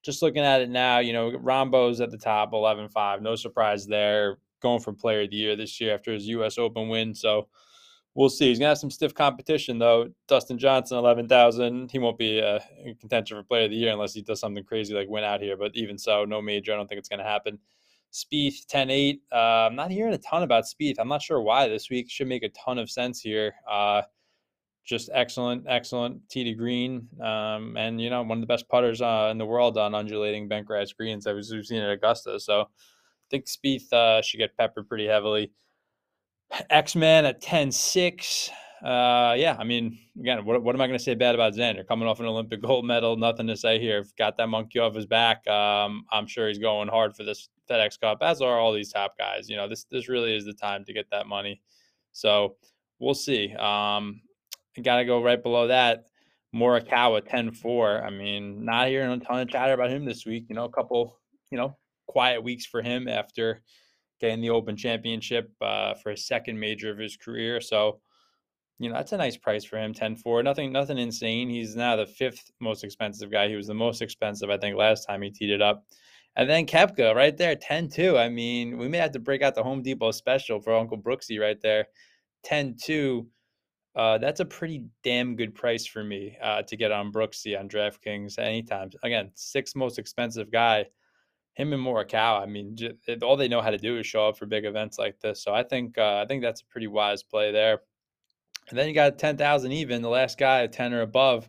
Just 0.05 0.23
looking 0.23 0.43
at 0.43 0.61
it 0.61 0.71
now, 0.71 0.99
you 0.99 1.13
know, 1.13 1.33
Rahmbo's 1.33 2.01
at 2.01 2.11
the 2.11 2.19
top, 2.19 2.53
11 2.53 2.89
5. 2.89 3.23
No 3.23 3.35
surprise 3.35 3.87
there 3.87 4.39
going 4.61 4.81
for 4.81 4.93
player 4.93 5.23
of 5.23 5.31
the 5.31 5.37
year 5.37 5.57
this 5.57 5.81
year 5.81 5.95
after 5.95 6.13
his 6.13 6.27
U.S. 6.29 6.59
Open 6.59 6.89
win. 6.89 7.15
So 7.15 7.49
we'll 8.15 8.29
see. 8.29 8.49
He's 8.49 8.59
gonna 8.59 8.71
have 8.71 8.79
some 8.79 8.91
stiff 8.91 9.15
competition 9.15 9.79
though. 9.79 10.11
Dustin 10.27 10.59
Johnson, 10.59 10.99
eleven 10.99 11.29
thousand. 11.29 11.91
He 11.91 11.99
won't 11.99 12.19
be 12.19 12.41
uh, 12.41 12.61
in 12.85 12.95
contention 12.97 13.37
for 13.37 13.43
player 13.43 13.65
of 13.65 13.71
the 13.71 13.77
year 13.77 13.93
unless 13.93 14.15
he 14.15 14.23
does 14.23 14.41
something 14.41 14.65
crazy 14.65 14.95
like 14.95 15.09
win 15.09 15.25
out 15.25 15.41
here. 15.41 15.57
But 15.57 15.73
even 15.75 15.99
so, 15.99 16.25
no 16.25 16.43
major. 16.43 16.73
I 16.73 16.77
don't 16.77 16.89
think 16.89 16.99
it's 16.99 17.09
gonna 17.09 17.25
happen. 17.25 17.59
Spieth 18.11 18.67
10-8. 18.73 19.21
Uh, 19.31 19.37
I'm 19.37 19.77
not 19.77 19.91
hearing 19.91 20.15
a 20.15 20.19
ton 20.19 20.43
about 20.43 20.65
Spieth. 20.65 20.95
I'm 20.99 21.09
not 21.09 21.21
sure 21.21 21.43
why 21.43 21.69
this 21.69 21.91
week. 21.91 22.11
Should 22.11 22.29
make 22.29 22.43
a 22.43 22.49
ton 22.51 22.79
of 22.79 22.91
sense 22.91 23.21
here. 23.21 23.55
Uh, 23.71 24.03
just 24.89 25.11
excellent, 25.13 25.67
excellent 25.69 26.27
tee 26.31 26.45
to 26.45 26.55
green, 26.55 27.07
um, 27.23 27.77
and 27.77 28.01
you 28.01 28.09
know 28.09 28.23
one 28.23 28.39
of 28.39 28.41
the 28.41 28.47
best 28.47 28.69
putters 28.71 29.03
uh, 29.03 29.29
in 29.31 29.37
the 29.37 29.45
world 29.45 29.77
on 29.77 29.95
undulating 29.95 30.49
bent 30.49 30.67
grass 30.67 30.93
greens 30.93 31.25
that 31.25 31.35
we've 31.35 31.45
seen 31.45 31.83
at 31.83 31.91
Augusta. 31.91 32.41
So 32.41 32.63
I 32.63 32.65
think 33.31 33.47
Spieth 33.47 33.93
uh, 33.93 34.23
should 34.23 34.39
get 34.39 34.57
peppered 34.57 34.89
pretty 34.89 35.07
heavily. 35.07 35.53
X 36.71 36.97
Men 36.97 37.27
at 37.27 37.43
10 37.43 37.71
6. 37.71 38.51
Uh, 38.83 39.35
yeah, 39.37 39.57
I 39.59 39.65
mean, 39.65 39.99
again, 40.19 40.45
what, 40.45 40.63
what 40.63 40.75
am 40.75 40.81
I 40.81 40.87
going 40.87 40.99
to 40.99 41.05
say 41.05 41.15
bad 41.15 41.35
about 41.35 41.53
Xander? 41.53 41.87
Coming 41.87 42.09
off 42.09 42.21
an 42.21 42.27
Olympic 42.27 42.63
gold 42.63 42.87
medal, 42.87 43.17
nothing 43.17 43.49
to 43.49 43.57
say 43.57 43.79
here. 43.79 44.07
Got 44.17 44.39
that 44.39 44.49
monkey 44.49 44.79
off 44.79 44.95
his 44.95 45.05
back. 45.05 45.47
Um, 45.49 46.05
I'm 46.11 46.27
sure 46.27 46.49
he's 46.49 46.59
going 46.59 46.89
hard 46.89 47.15
for 47.15 47.25
this 47.25 47.51
FedEx 47.69 48.01
Cup, 48.01 48.19
as 48.23 48.41
are 48.41 48.59
all 48.59 48.73
these 48.73 48.93
top 48.93 49.19
guys. 49.19 49.51
You 49.51 49.57
know, 49.57 49.69
this 49.69 49.85
this 49.91 50.09
really 50.09 50.35
is 50.35 50.47
the 50.47 50.55
time 50.55 50.85
to 50.85 50.95
get 50.95 51.11
that 51.11 51.27
money. 51.27 51.61
So 52.13 52.57
we'll 53.01 53.15
see. 53.15 53.53
Um, 53.55 54.23
got 54.83 54.97
to 54.97 55.05
go 55.05 55.23
right 55.23 55.43
below 55.43 55.69
that. 55.69 56.07
Morikawa 56.55 57.29
10 57.29 57.53
4. 57.53 58.05
I 58.05 58.11
mean, 58.11 58.65
not 58.65 58.89
hearing 58.89 59.11
a 59.11 59.25
ton 59.25 59.41
of 59.41 59.49
chatter 59.49 59.75
about 59.75 59.91
him 59.91 60.05
this 60.05 60.25
week. 60.25 60.47
You 60.49 60.55
know, 60.55 60.65
a 60.65 60.71
couple, 60.71 61.19
you 61.51 61.59
know, 61.59 61.77
quiet 62.07 62.43
weeks 62.43 62.67
for 62.67 62.83
him 62.83 63.07
after 63.09 63.63
getting 64.21 64.41
the 64.41 64.51
Open 64.51 64.77
Championship 64.77 65.53
uh, 65.61 65.95
for 65.95 66.11
his 66.11 66.27
second 66.27 66.59
major 66.59 66.91
of 66.91 66.99
his 66.99 67.17
career. 67.17 67.61
So, 67.61 68.01
you 68.79 68.89
know, 68.89 68.95
that's 68.95 69.13
a 69.13 69.17
nice 69.17 69.37
price 69.37 69.65
for 69.65 69.77
him, 69.77 69.93
10-4. 69.93 70.43
Nothing 70.43 70.73
nothing 70.73 70.99
insane. 70.99 71.51
He's 71.51 71.77
now 71.77 71.97
the 71.97 72.07
fifth 72.07 72.51
most 72.61 72.85
expensive 72.85 73.31
guy. 73.31 73.49
He 73.49 73.57
was 73.57 73.67
the 73.67 73.75
most 73.75 74.03
expensive, 74.03 74.51
I 74.51 74.57
think, 74.57 74.77
last 74.77 75.05
time 75.05 75.23
he 75.23 75.31
teed 75.31 75.51
it 75.51 75.63
up. 75.63 75.85
And 76.37 76.49
then 76.49 76.67
Koepka 76.67 77.15
right 77.15 77.37
there, 77.37 77.57
10-2. 77.57 78.17
I 78.17 78.29
mean, 78.29 78.79
we 78.79 78.87
may 78.87 78.99
have 78.99 79.11
to 79.13 79.19
break 79.19 79.43
out 79.43 79.57
the 79.57 79.63
Home 79.63 79.83
Depot 79.83 80.13
special 80.13 80.61
for 80.61 80.75
Uncle 80.75 80.99
Brooksy 80.99 81.41
right 81.41 81.61
there. 81.61 81.87
10-2. 82.47 83.27
Uh, 83.97 84.19
that's 84.19 84.41
a 84.41 84.45
pretty 84.45 84.85
damn 85.03 85.35
good 85.35 85.55
price 85.55 85.87
for 85.87 86.05
me 86.05 86.37
uh, 86.43 86.63
to 86.63 86.77
get 86.77 86.93
on 86.93 87.13
Brooksy 87.13 87.59
on 87.59 87.69
DraftKings 87.69 88.39
anytime. 88.39 88.91
Again, 89.03 89.31
sixth 89.35 89.75
most 89.75 89.99
expensive 89.99 90.51
guy 90.53 90.87
him 91.59 91.73
and 91.73 91.85
Morikawa, 91.85 92.41
I 92.41 92.47
mean, 92.47 92.77
all 93.23 93.37
they 93.37 93.49
know 93.49 93.61
how 93.61 93.71
to 93.71 93.79
do 93.79 93.99
is 93.99 94.07
show 94.07 94.29
up 94.29 94.39
for 94.39 94.47
big 94.47 94.65
events 94.65 94.97
like 94.97 95.19
this. 95.19 95.43
So 95.43 95.53
I 95.53 95.65
think 95.65 95.99
uh, 95.99 96.23
I 96.23 96.25
think 96.25 96.41
that's 96.41 96.61
a 96.61 96.67
pretty 96.67 96.87
wise 96.87 97.25
play 97.25 97.51
there. 97.51 97.81
And 98.71 98.79
then 98.79 98.87
you 98.87 98.95
got 98.95 99.19
ten 99.19 99.37
thousand 99.37 99.73
even, 99.73 100.01
the 100.01 100.09
last 100.09 100.39
guy 100.39 100.63
at 100.63 100.73
ten 100.73 100.95
or 100.95 101.01
above, 101.01 101.49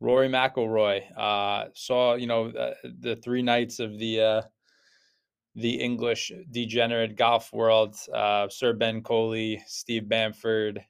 Rory 0.00 0.28
McIlroy. 0.28 1.02
Uh, 1.16 1.66
saw 1.74 2.14
you 2.14 2.26
know 2.26 2.50
the 2.82 3.16
three 3.22 3.42
knights 3.42 3.78
of 3.78 3.98
the 3.98 4.20
uh, 4.20 4.42
the 5.54 5.74
English 5.74 6.32
degenerate 6.50 7.16
golf 7.16 7.52
world: 7.52 7.94
uh, 8.14 8.48
Sir 8.48 8.72
Ben 8.72 9.02
Coley, 9.02 9.62
Steve 9.66 10.08
Bamford, 10.08 10.82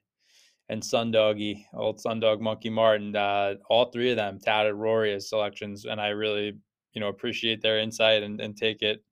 and 0.68 0.82
Sundoggy, 0.82 1.64
old 1.74 1.98
Sundog 1.98 2.40
Monkey 2.40 2.70
Martin. 2.70 3.14
Uh, 3.14 3.54
all 3.68 3.86
three 3.86 4.10
of 4.10 4.16
them 4.16 4.38
touted 4.38 4.74
Rory 4.74 5.12
as 5.14 5.28
selections, 5.28 5.84
and 5.84 6.00
I 6.00 6.08
really 6.08 6.56
you 6.94 7.00
know 7.00 7.08
appreciate 7.08 7.62
their 7.62 7.78
insight 7.78 8.22
and, 8.22 8.40
and 8.40 8.56
take 8.56 8.82
it 8.82 9.02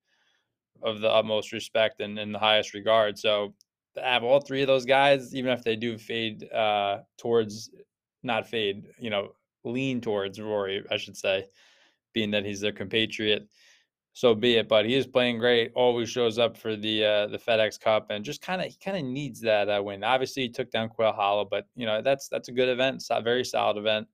of 0.83 1.01
the 1.01 1.11
utmost 1.11 1.53
respect 1.53 2.01
and 2.01 2.19
in 2.19 2.33
the 2.33 2.39
highest 2.39 2.75
regard. 2.75 3.19
So 3.19 3.55
to 3.95 4.03
have 4.03 4.25
all 4.25 4.41
three 4.41 4.63
of 4.63 4.67
those 4.67 4.87
guys, 4.87 5.35
even 5.35 5.53
if 5.53 5.63
they 5.63 5.77
do 5.77 5.99
fade 5.99 6.51
uh, 6.53 6.99
towards 7.19 7.71
not 8.23 8.47
fade, 8.47 8.87
you 8.99 9.11
know, 9.11 9.33
lean 9.65 10.01
towards 10.01 10.41
Rory, 10.41 10.85
I 10.91 10.97
should 10.97 11.17
say, 11.17 11.47
being 12.13 12.31
that 12.31 12.45
he's 12.45 12.61
their 12.61 12.73
compatriot. 12.73 13.47
So 14.13 14.35
be 14.35 14.57
it, 14.57 14.69
but 14.69 14.87
he 14.87 14.97
is 14.97 15.07
playing 15.07 15.39
great. 15.39 15.71
Always 15.75 16.11
shows 16.11 16.39
up 16.39 16.57
for 16.57 16.75
the 16.77 17.05
uh, 17.05 17.27
the 17.29 17.39
FedEx 17.39 17.81
Cup, 17.81 18.11
and 18.11 18.25
just 18.25 18.43
kind 18.43 18.61
of 18.61 18.67
he 18.67 18.77
kind 18.85 18.97
of 18.97 19.05
needs 19.05 19.41
that 19.41 19.69
uh, 19.69 19.81
win. 19.83 20.03
Obviously, 20.03 20.43
he 20.43 20.49
took 20.49 20.71
down 20.71 20.89
Quail 20.89 21.13
Hollow, 21.13 21.45
but 21.45 21.67
you 21.77 21.87
know 21.87 22.03
that's 22.03 22.29
that's 22.29 22.49
a 22.49 22.53
good 22.53 22.69
event, 22.69 22.97
it's 22.97 23.09
a 23.11 23.21
very 23.21 23.45
solid 23.45 23.77
event. 23.77 24.09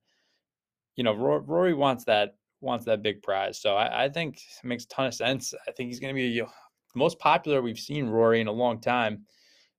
You 0.97 1.05
know, 1.05 1.15
Rory 1.15 1.75
wants 1.75 2.05
that 2.05 2.37
wants 2.61 2.85
that 2.87 3.03
big 3.03 3.23
prize. 3.23 3.61
So 3.61 3.77
I, 3.77 4.05
I 4.05 4.09
think 4.09 4.37
it 4.37 4.67
makes 4.67 4.85
a 4.85 4.89
ton 4.89 5.07
of 5.07 5.15
sense. 5.15 5.55
I 5.67 5.73
think 5.73 5.89
he's 5.89 6.01
going 6.01 6.15
to 6.15 6.19
be 6.21 6.41
the 6.41 6.47
most 6.95 7.19
popular 7.19 7.61
we've 7.61 7.79
seen 7.79 8.07
Rory 8.07 8.41
in 8.41 8.49
a 8.49 8.53
long 8.53 8.81
time. 8.81 9.25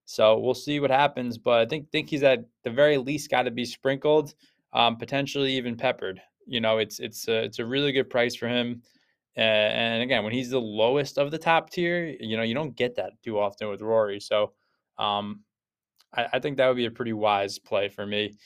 So 0.04 0.38
we'll 0.38 0.54
see 0.54 0.80
what 0.80 0.90
happens, 0.90 1.36
but 1.36 1.60
I 1.60 1.66
think 1.66 1.90
think 1.90 2.08
he's 2.08 2.22
at 2.22 2.44
the 2.64 2.70
very 2.70 2.96
least 2.96 3.30
got 3.30 3.42
to 3.42 3.50
be 3.50 3.64
sprinkled, 3.64 4.34
um, 4.72 4.96
potentially 4.96 5.52
even 5.52 5.76
peppered. 5.76 6.20
You 6.46 6.60
know, 6.60 6.78
it's 6.78 6.98
it's 6.98 7.28
a, 7.28 7.44
it's 7.44 7.58
a 7.58 7.66
really 7.66 7.92
good 7.92 8.08
price 8.08 8.34
for 8.34 8.48
him, 8.48 8.82
and 9.40 10.02
again, 10.02 10.24
when 10.24 10.32
he's 10.32 10.50
the 10.50 10.60
lowest 10.60 11.16
of 11.18 11.30
the 11.30 11.38
top 11.38 11.70
tier, 11.70 12.16
you 12.20 12.36
know, 12.36 12.42
you 12.42 12.54
don't 12.54 12.74
get 12.74 12.96
that 12.96 13.12
too 13.22 13.38
often 13.38 13.68
with 13.68 13.80
Rory. 13.80 14.18
So 14.20 14.52
um, 14.98 15.44
I, 16.12 16.26
I 16.34 16.38
think 16.40 16.56
that 16.56 16.66
would 16.66 16.76
be 16.76 16.86
a 16.86 16.90
pretty 16.90 17.12
wise 17.12 17.58
play 17.58 17.88
for 17.88 18.04
me. 18.04 18.36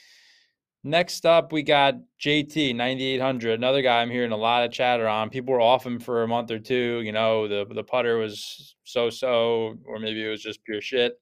Next 0.84 1.24
up, 1.24 1.52
we 1.52 1.62
got 1.62 1.94
JT 2.20 2.74
9800, 2.74 3.54
another 3.54 3.82
guy 3.82 4.02
I'm 4.02 4.10
hearing 4.10 4.32
a 4.32 4.36
lot 4.36 4.64
of 4.64 4.72
chatter 4.72 5.08
on. 5.08 5.30
People 5.30 5.54
were 5.54 5.60
off 5.60 5.86
him 5.86 6.00
for 6.00 6.24
a 6.24 6.28
month 6.28 6.50
or 6.50 6.58
two. 6.58 7.00
You 7.02 7.12
know, 7.12 7.46
the 7.46 7.64
the 7.72 7.84
putter 7.84 8.18
was 8.18 8.74
so 8.82 9.08
so, 9.08 9.78
or 9.86 10.00
maybe 10.00 10.24
it 10.24 10.28
was 10.28 10.42
just 10.42 10.64
pure 10.64 10.80
shit. 10.80 11.12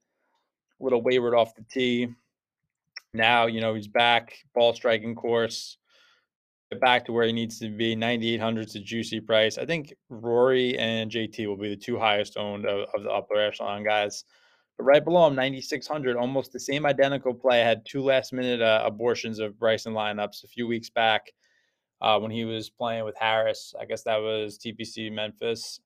A 0.80 0.82
little 0.82 1.02
wayward 1.02 1.34
off 1.34 1.54
the 1.54 1.64
tee. 1.70 2.08
Now, 3.12 3.46
you 3.46 3.60
know, 3.60 3.74
he's 3.74 3.88
back, 3.88 4.34
ball 4.54 4.72
striking 4.72 5.14
course, 5.14 5.76
back 6.76 7.04
to 7.06 7.12
where 7.12 7.26
he 7.26 7.32
needs 7.32 7.58
to 7.58 7.68
be. 7.68 7.96
9,800 7.96 8.68
is 8.68 8.76
a 8.76 8.80
juicy 8.80 9.20
price. 9.20 9.58
I 9.58 9.66
think 9.66 9.92
Rory 10.08 10.78
and 10.78 11.10
JT 11.10 11.46
will 11.46 11.56
be 11.56 11.68
the 11.68 11.76
two 11.76 11.98
highest 11.98 12.36
owned 12.36 12.66
of, 12.66 12.88
of 12.94 13.02
the 13.02 13.10
upper 13.10 13.40
echelon 13.40 13.82
guys. 13.82 14.24
But 14.76 14.84
right 14.84 15.04
below 15.04 15.26
him, 15.26 15.34
9,600, 15.34 16.16
almost 16.16 16.52
the 16.52 16.60
same 16.60 16.86
identical 16.86 17.34
play. 17.34 17.60
I 17.60 17.66
had 17.66 17.84
two 17.84 18.02
last 18.02 18.32
minute 18.32 18.62
uh, 18.62 18.82
abortions 18.84 19.40
of 19.40 19.58
Bryson 19.58 19.92
lineups 19.92 20.44
a 20.44 20.48
few 20.48 20.66
weeks 20.66 20.90
back 20.90 21.32
uh, 22.00 22.18
when 22.18 22.30
he 22.30 22.44
was 22.44 22.70
playing 22.70 23.04
with 23.04 23.16
Harris. 23.18 23.74
I 23.78 23.84
guess 23.84 24.04
that 24.04 24.18
was 24.18 24.58
TPC 24.58 25.12
Memphis, 25.12 25.80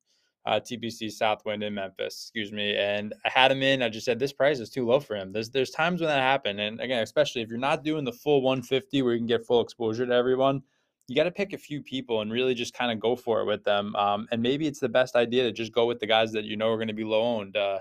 uh, 0.47 0.61
TPC 0.61 1.11
Southwind 1.11 1.63
in 1.63 1.75
Memphis, 1.75 2.25
excuse 2.25 2.53
me. 2.53 2.77
And 2.77 3.15
I 3.25 3.31
had 3.31 3.51
him 3.51 3.63
in. 3.63 3.83
I 3.83 3.89
just 3.89 4.05
said 4.05 4.19
this 4.19 4.33
price 4.33 4.61
is 4.61 4.71
too 4.71 4.87
low 4.87 5.01
for 5.01 5.17
him. 5.17 5.33
There's 5.33 5.51
there's 5.51 5.71
times 5.71 6.01
when 6.01 6.09
that 6.09 6.21
happened, 6.21 6.61
and 6.61 6.81
again, 6.81 7.03
especially 7.03 7.43
if 7.43 7.49
you're 7.49 7.59
not 7.59 7.85
doing 7.85 8.05
the 8.05 8.13
full 8.13 8.43
150 8.43 9.03
where 9.03 9.15
you 9.15 9.19
can 9.19 9.27
get 9.27 9.47
full 9.47 9.61
exposure 9.63 10.07
to 10.07 10.13
everyone. 10.13 10.63
You 11.09 11.15
got 11.15 11.25
to 11.25 11.31
pick 11.31 11.53
a 11.53 11.59
few 11.59 11.83
people 11.83 12.23
and 12.23 12.33
really 12.33 12.55
just 12.55 12.75
kind 12.75 12.91
of 12.91 12.99
go 12.99 13.15
for 13.15 13.41
it 13.41 13.45
with 13.45 13.63
them. 13.65 13.95
Um, 13.95 14.27
and 14.31 14.43
maybe 14.43 14.67
it's 14.67 14.81
the 14.81 14.89
best 14.89 15.17
idea 15.17 15.43
to 15.45 15.53
just 15.53 15.73
go 15.73 15.87
with 15.87 16.01
the 16.01 16.07
guys 16.07 16.33
that 16.33 16.45
you 16.45 16.57
know 16.57 16.71
are 16.71 16.77
going 16.77 16.89
to 16.89 16.95
be 16.95 17.05
low 17.05 17.23
owned. 17.23 17.57
Uh, 17.57 17.79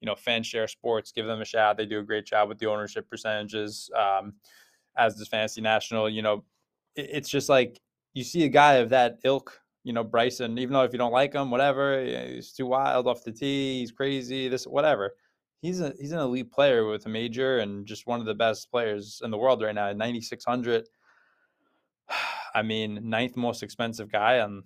you 0.00 0.06
know, 0.06 0.14
Fanshare 0.14 0.68
Sports, 0.68 1.10
give 1.10 1.26
them 1.26 1.40
a 1.40 1.44
shout. 1.44 1.76
They 1.76 1.86
do 1.86 1.98
a 1.98 2.04
great 2.04 2.26
job 2.26 2.48
with 2.48 2.58
the 2.58 2.66
ownership 2.66 3.08
percentages. 3.08 3.90
Um, 3.96 4.34
as 4.98 5.14
does 5.14 5.28
Fantasy 5.28 5.60
National. 5.60 6.10
You 6.10 6.22
know, 6.22 6.44
it, 6.96 7.08
it's 7.12 7.28
just 7.28 7.48
like 7.48 7.80
you 8.12 8.24
see 8.24 8.44
a 8.44 8.48
guy 8.48 8.74
of 8.74 8.90
that 8.90 9.18
ilk. 9.24 9.58
You 9.84 9.94
know, 9.94 10.04
Bryson. 10.04 10.58
Even 10.58 10.74
though 10.74 10.82
if 10.82 10.92
you 10.92 10.98
don't 10.98 11.12
like 11.12 11.32
him, 11.32 11.50
whatever, 11.50 12.04
he's 12.04 12.52
too 12.52 12.66
wild 12.66 13.06
off 13.06 13.24
the 13.24 13.32
tee. 13.32 13.78
He's 13.78 13.92
crazy. 13.92 14.48
This, 14.48 14.66
whatever. 14.66 15.14
He's 15.62 15.80
a 15.80 15.94
he's 15.98 16.12
an 16.12 16.18
elite 16.18 16.52
player 16.52 16.86
with 16.86 17.06
a 17.06 17.08
major 17.08 17.60
and 17.60 17.86
just 17.86 18.06
one 18.06 18.20
of 18.20 18.26
the 18.26 18.34
best 18.34 18.70
players 18.70 19.22
in 19.24 19.30
the 19.30 19.38
world 19.38 19.62
right 19.62 19.74
now. 19.74 19.90
Ninety 19.92 20.20
six 20.20 20.44
hundred. 20.44 20.86
I 22.54 22.62
mean, 22.62 23.08
ninth 23.08 23.36
most 23.36 23.62
expensive 23.62 24.10
guy 24.10 24.40
on 24.40 24.64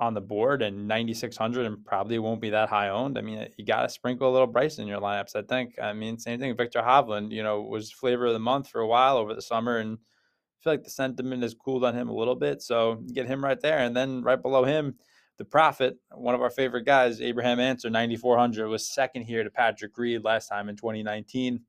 on 0.00 0.14
the 0.14 0.20
board 0.20 0.62
and 0.62 0.86
9600 0.86 1.66
and 1.66 1.84
probably 1.84 2.18
won't 2.18 2.40
be 2.40 2.50
that 2.50 2.68
high 2.68 2.88
owned. 2.88 3.18
I 3.18 3.20
mean, 3.20 3.48
you 3.56 3.64
got 3.64 3.82
to 3.82 3.88
sprinkle 3.88 4.30
a 4.30 4.32
little 4.32 4.46
Bryson 4.46 4.82
in 4.82 4.88
your 4.88 5.00
lineups, 5.00 5.34
I 5.34 5.42
think. 5.42 5.74
I 5.80 5.92
mean, 5.92 6.18
same 6.18 6.38
thing. 6.38 6.56
Viktor 6.56 6.80
Hovland, 6.80 7.32
you 7.32 7.42
know, 7.42 7.62
was 7.62 7.90
flavor 7.90 8.26
of 8.26 8.32
the 8.32 8.38
month 8.38 8.68
for 8.68 8.80
a 8.80 8.86
while 8.86 9.16
over 9.16 9.34
the 9.34 9.42
summer. 9.42 9.78
And 9.78 9.98
I 9.98 10.56
feel 10.62 10.72
like 10.72 10.84
the 10.84 10.90
sentiment 10.90 11.42
has 11.42 11.54
cooled 11.54 11.84
on 11.84 11.96
him 11.96 12.08
a 12.08 12.14
little 12.14 12.36
bit. 12.36 12.62
So 12.62 13.02
get 13.12 13.26
him 13.26 13.42
right 13.42 13.60
there. 13.60 13.78
And 13.78 13.96
then 13.96 14.22
right 14.22 14.40
below 14.40 14.64
him, 14.64 14.94
the 15.36 15.44
Prophet, 15.44 15.96
one 16.12 16.34
of 16.34 16.42
our 16.42 16.50
favorite 16.50 16.84
guys, 16.84 17.20
Abraham 17.20 17.58
Ancer, 17.58 17.90
9,400, 17.90 18.68
was 18.68 18.88
second 18.88 19.22
here 19.22 19.42
to 19.42 19.50
Patrick 19.50 19.96
Reed 19.96 20.22
last 20.22 20.48
time 20.48 20.68
in 20.68 20.76
2019. 20.76 21.60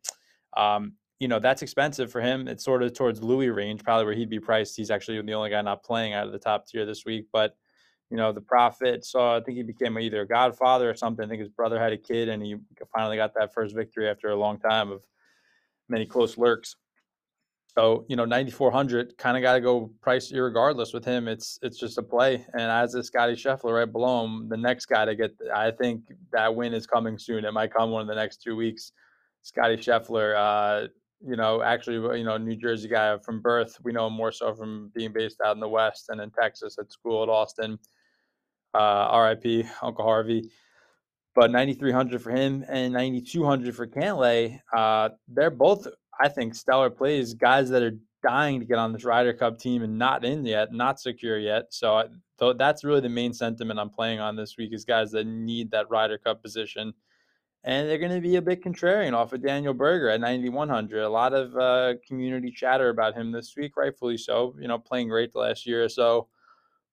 Um, 0.56 0.94
you 1.20 1.28
know, 1.28 1.40
that's 1.40 1.62
expensive 1.62 2.12
for 2.12 2.22
him. 2.22 2.48
It's 2.48 2.64
sort 2.64 2.82
of 2.82 2.94
towards 2.94 3.22
Louis 3.22 3.50
range, 3.50 3.84
probably 3.84 4.06
where 4.06 4.16
he'd 4.16 4.30
be 4.30 4.40
priced. 4.40 4.78
He's 4.78 4.90
actually 4.90 5.22
the 5.22 5.34
only 5.34 5.50
guy 5.50 5.62
not 5.62 5.84
playing 5.84 6.14
out 6.14 6.26
of 6.26 6.32
the 6.32 6.40
top 6.40 6.66
tier 6.66 6.86
this 6.86 7.06
week. 7.06 7.28
But 7.34 7.56
you 8.10 8.18
know, 8.18 8.32
the 8.32 8.42
prophet 8.42 9.06
saw, 9.06 9.38
I 9.38 9.42
think 9.42 9.58
he 9.58 9.64
became 9.64 9.98
either 10.00 10.22
a 10.22 10.28
godfather 10.28 10.90
or 10.90 10.96
something. 10.96 11.26
I 11.26 11.28
think 11.28 11.42
his 11.42 11.50
brother 11.50 11.80
had 11.80 11.94
a 11.94 11.98
kid 11.98 12.28
and 12.30 12.42
he 12.42 12.56
finally 12.96 13.18
got 13.18 13.34
that 13.36 13.54
first 13.54 13.76
victory 13.76 14.10
after 14.10 14.30
a 14.30 14.36
long 14.36 14.58
time 14.58 14.92
of 14.92 15.04
many 15.90 16.06
close 16.06 16.38
lurks. 16.38 16.76
So, 17.78 18.06
you 18.10 18.16
know, 18.16 18.26
9,400 18.26 19.16
kind 19.18 19.38
of 19.38 19.44
got 19.44 19.54
to 19.54 19.62
go 19.62 19.92
price 20.02 20.32
regardless 20.32 20.92
with 20.92 21.06
him. 21.06 21.28
It's, 21.28 21.60
it's 21.62 21.78
just 21.78 22.00
a 22.00 22.04
play. 22.04 22.44
And 22.54 22.64
as 22.64 22.96
is 22.96 23.08
Scotty 23.08 23.34
Scheffler 23.34 23.76
right 23.76 23.92
below 23.92 24.26
him, 24.26 24.50
the 24.50 24.58
next 24.58 24.88
guy 24.88 25.06
to 25.06 25.16
get, 25.16 25.36
I 25.54 25.70
think 25.70 26.02
that 26.32 26.54
win 26.54 26.74
is 26.74 26.88
coming 26.88 27.20
soon. 27.20 27.46
It 27.46 27.54
might 27.54 27.72
come 27.72 27.92
one 27.92 28.02
of 28.02 28.08
the 28.08 28.16
next 28.16 28.42
two 28.42 28.56
weeks. 28.56 28.92
Scotty 29.44 29.78
Scheffler, 29.78 30.36
uh, 30.36 30.88
you 31.26 31.36
know, 31.36 31.62
actually, 31.62 32.18
you 32.18 32.24
know, 32.24 32.38
New 32.38 32.56
Jersey 32.56 32.88
guy 32.88 33.18
from 33.18 33.42
birth. 33.42 33.78
We 33.84 33.92
know 33.92 34.08
him 34.08 34.14
more 34.14 34.32
so 34.32 34.54
from 34.54 34.92
being 34.96 35.12
based 35.14 35.42
out 35.46 35.56
in 35.56 35.60
the 35.60 35.68
West 35.68 36.06
and 36.10 36.22
in 36.22 36.32
Texas 36.32 36.78
at 36.80 36.92
school 36.92 37.24
at 37.24 37.30
Austin 37.30 37.78
uh, 38.74 39.36
RIP 39.44 39.66
Uncle 39.82 40.06
Harvey. 40.06 40.50
But 41.36 41.52
9,300 41.52 42.22
for 42.22 42.32
him 42.32 42.66
and 42.68 42.94
9,200 42.94 43.76
for 43.76 43.88
Cantlay. 43.88 44.60
Uh, 44.76 45.10
they're 45.28 45.52
both, 45.52 45.88
I 46.20 46.28
think, 46.28 46.56
stellar 46.56 46.90
plays. 46.90 47.34
Guys 47.34 47.70
that 47.70 47.84
are 47.84 47.98
dying 48.24 48.60
to 48.60 48.66
get 48.66 48.78
on 48.78 48.92
this 48.92 49.06
Ryder 49.06 49.34
Cup 49.34 49.60
team 49.60 49.84
and 49.84 49.98
not 49.98 50.26
in 50.26 50.46
yet, 50.46 50.74
not 50.74 51.00
secure 51.00 51.38
yet. 51.38 51.66
So 51.70 52.10
th- 52.40 52.58
that's 52.58 52.84
really 52.84 53.02
the 53.02 53.10
main 53.10 53.34
sentiment 53.34 53.80
I'm 53.80 53.90
playing 53.90 54.20
on 54.20 54.36
this 54.36 54.56
week 54.58 54.74
is 54.74 54.86
guys 54.86 55.12
that 55.12 55.26
need 55.28 55.72
that 55.72 55.90
Ryder 55.90 56.18
Cup 56.18 56.42
position. 56.42 56.94
And 57.64 57.90
they're 57.90 57.98
going 57.98 58.16
to 58.16 58.22
be 58.22 58.38
a 58.38 58.42
bit 58.42 58.64
contrarian 58.64 59.14
off 59.14 59.34
of 59.34 59.44
Daniel 59.44 59.74
Berger 59.74 60.10
at 60.10 60.22
9,100. 60.22 61.04
A 61.04 61.10
lot 61.10 61.34
of 61.34 61.56
uh, 61.58 62.00
community 62.08 62.52
chatter 62.52 62.90
about 62.90 63.16
him 63.16 63.32
this 63.32 63.56
week, 63.58 63.76
rightfully 63.76 64.18
so. 64.18 64.56
You 64.60 64.68
know, 64.68 64.80
playing 64.80 65.10
great 65.10 65.34
the 65.34 65.40
last 65.40 65.66
year 65.66 65.84
or 65.84 65.90
so 65.90 66.30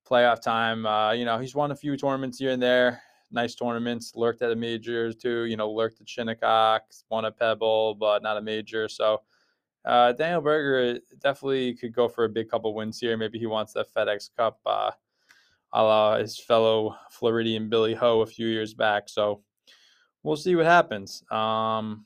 playoff 0.09 0.41
time. 0.41 0.87
Uh, 0.87 1.13
you 1.13 1.25
know, 1.25 1.39
he's 1.39 1.55
won 1.55 1.71
a 1.71 1.77
few 1.77 1.97
tournaments 1.97 2.39
here 2.39 2.51
and 2.51 2.63
there, 2.63 3.03
nice 3.31 3.55
tournaments. 3.55 4.13
Lurked 4.15 4.43
at 4.43 4.53
a 4.53 4.57
major 4.57 5.13
too. 5.13 5.45
You 5.45 5.57
know, 5.57 5.71
lurked 5.71 6.01
at 6.01 6.09
Shinnecock, 6.09 6.83
won 7.11 7.25
a 7.25 7.33
Pebble, 7.33 7.95
but 7.95 8.23
not 8.23 8.37
a 8.37 8.43
major. 8.43 8.89
So 8.89 9.23
uh, 9.85 10.13
Daniel 10.13 10.41
Berger 10.41 11.01
definitely 11.21 11.75
could 11.75 11.95
go 11.95 12.09
for 12.09 12.25
a 12.25 12.29
big 12.29 12.49
couple 12.49 12.75
wins 12.75 12.99
here. 12.99 13.17
Maybe 13.17 13.39
he 13.39 13.47
wants 13.47 13.73
that 13.75 13.93
FedEx 13.95 14.31
Cup, 14.37 14.61
uh, 14.67 14.91
a 15.73 15.83
la 15.83 16.19
his 16.19 16.39
fellow 16.39 16.97
Floridian 17.11 17.69
Billy 17.69 17.95
Ho 17.95 18.21
a 18.21 18.27
few 18.27 18.47
years 18.47 18.75
back. 18.75 19.09
So 19.09 19.43
we'll 20.26 20.37
see 20.37 20.56
what 20.56 20.66
happens. 20.66 21.23
Um, 21.30 22.04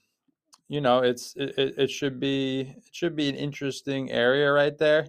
you 0.69 0.81
know, 0.81 1.01
it's 1.01 1.35
it, 1.37 1.55
it 1.57 1.91
should 1.91 2.21
be 2.21 2.75
it 2.77 2.91
should 2.93 3.17
be 3.17 3.29
an 3.29 3.35
interesting 3.35 4.11
area 4.11 4.53
right 4.53 4.77
there. 4.79 5.09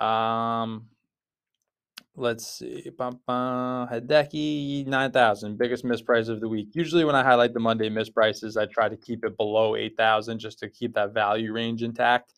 Um, 0.00 0.86
Let's 2.16 2.58
see. 2.58 2.90
Hideki, 2.98 4.86
9,000. 4.86 5.56
Biggest 5.56 5.84
misprice 5.84 6.28
of 6.28 6.40
the 6.40 6.48
week. 6.48 6.68
Usually, 6.74 7.04
when 7.04 7.14
I 7.14 7.22
highlight 7.22 7.54
the 7.54 7.60
Monday 7.60 7.88
misprices, 7.88 8.60
I 8.60 8.66
try 8.66 8.90
to 8.90 8.96
keep 8.96 9.24
it 9.24 9.38
below 9.38 9.76
8,000 9.76 10.38
just 10.38 10.58
to 10.58 10.68
keep 10.68 10.92
that 10.94 11.14
value 11.14 11.52
range 11.52 11.82
intact. 11.82 12.34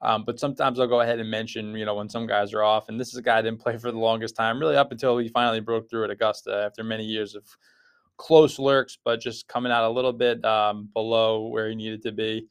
Um, 0.00 0.24
but 0.24 0.40
sometimes 0.40 0.80
I'll 0.80 0.86
go 0.86 1.00
ahead 1.00 1.18
and 1.18 1.30
mention, 1.30 1.74
you 1.74 1.84
know, 1.84 1.96
when 1.96 2.08
some 2.08 2.26
guys 2.26 2.54
are 2.54 2.62
off. 2.62 2.88
And 2.88 2.98
this 2.98 3.08
is 3.08 3.16
a 3.16 3.22
guy 3.22 3.38
I 3.38 3.42
didn't 3.42 3.60
play 3.60 3.76
for 3.76 3.92
the 3.92 3.98
longest 3.98 4.36
time, 4.36 4.58
really 4.58 4.76
up 4.76 4.92
until 4.92 5.18
he 5.18 5.28
finally 5.28 5.60
broke 5.60 5.90
through 5.90 6.04
at 6.04 6.10
Augusta 6.10 6.62
after 6.64 6.82
many 6.84 7.04
years 7.04 7.34
of 7.34 7.44
close 8.16 8.58
lurks, 8.58 8.98
but 9.04 9.20
just 9.20 9.48
coming 9.48 9.72
out 9.72 9.84
a 9.84 9.90
little 9.90 10.12
bit 10.12 10.44
um, 10.44 10.88
below 10.94 11.48
where 11.48 11.68
he 11.68 11.74
needed 11.74 12.02
to 12.02 12.12
be. 12.12 12.46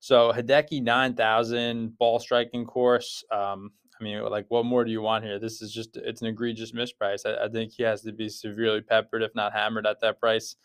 So 0.00 0.32
Hideki 0.32 0.82
9,000 0.82 1.96
ball 1.98 2.18
striking 2.18 2.64
course. 2.64 3.24
Um, 3.30 3.70
I 3.98 4.04
mean, 4.04 4.22
like, 4.24 4.46
what 4.48 4.66
more 4.66 4.84
do 4.84 4.90
you 4.90 5.00
want 5.00 5.24
here? 5.24 5.38
This 5.38 5.62
is 5.62 5.72
just, 5.72 5.96
it's 5.96 6.20
an 6.20 6.28
egregious 6.28 6.72
misprice. 6.72 7.24
I, 7.24 7.46
I 7.46 7.48
think 7.48 7.72
he 7.72 7.82
has 7.82 8.02
to 8.02 8.12
be 8.12 8.28
severely 8.28 8.82
peppered, 8.82 9.22
if 9.22 9.34
not 9.34 9.52
hammered, 9.52 9.86
at 9.86 10.00
that 10.02 10.20
price. 10.20 10.56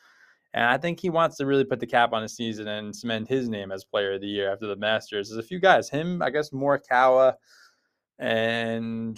And 0.53 0.65
I 0.65 0.77
think 0.77 0.99
he 0.99 1.09
wants 1.09 1.37
to 1.37 1.45
really 1.45 1.63
put 1.63 1.79
the 1.79 1.87
cap 1.87 2.11
on 2.11 2.23
his 2.23 2.35
season 2.35 2.67
and 2.67 2.93
cement 2.93 3.29
his 3.29 3.47
name 3.47 3.71
as 3.71 3.85
player 3.85 4.13
of 4.13 4.21
the 4.21 4.27
year 4.27 4.51
after 4.51 4.67
the 4.67 4.75
Masters. 4.75 5.29
There's 5.29 5.43
a 5.43 5.47
few 5.47 5.59
guys, 5.59 5.89
him, 5.89 6.21
I 6.21 6.29
guess, 6.29 6.49
Morikawa, 6.49 7.35
and 8.19 9.17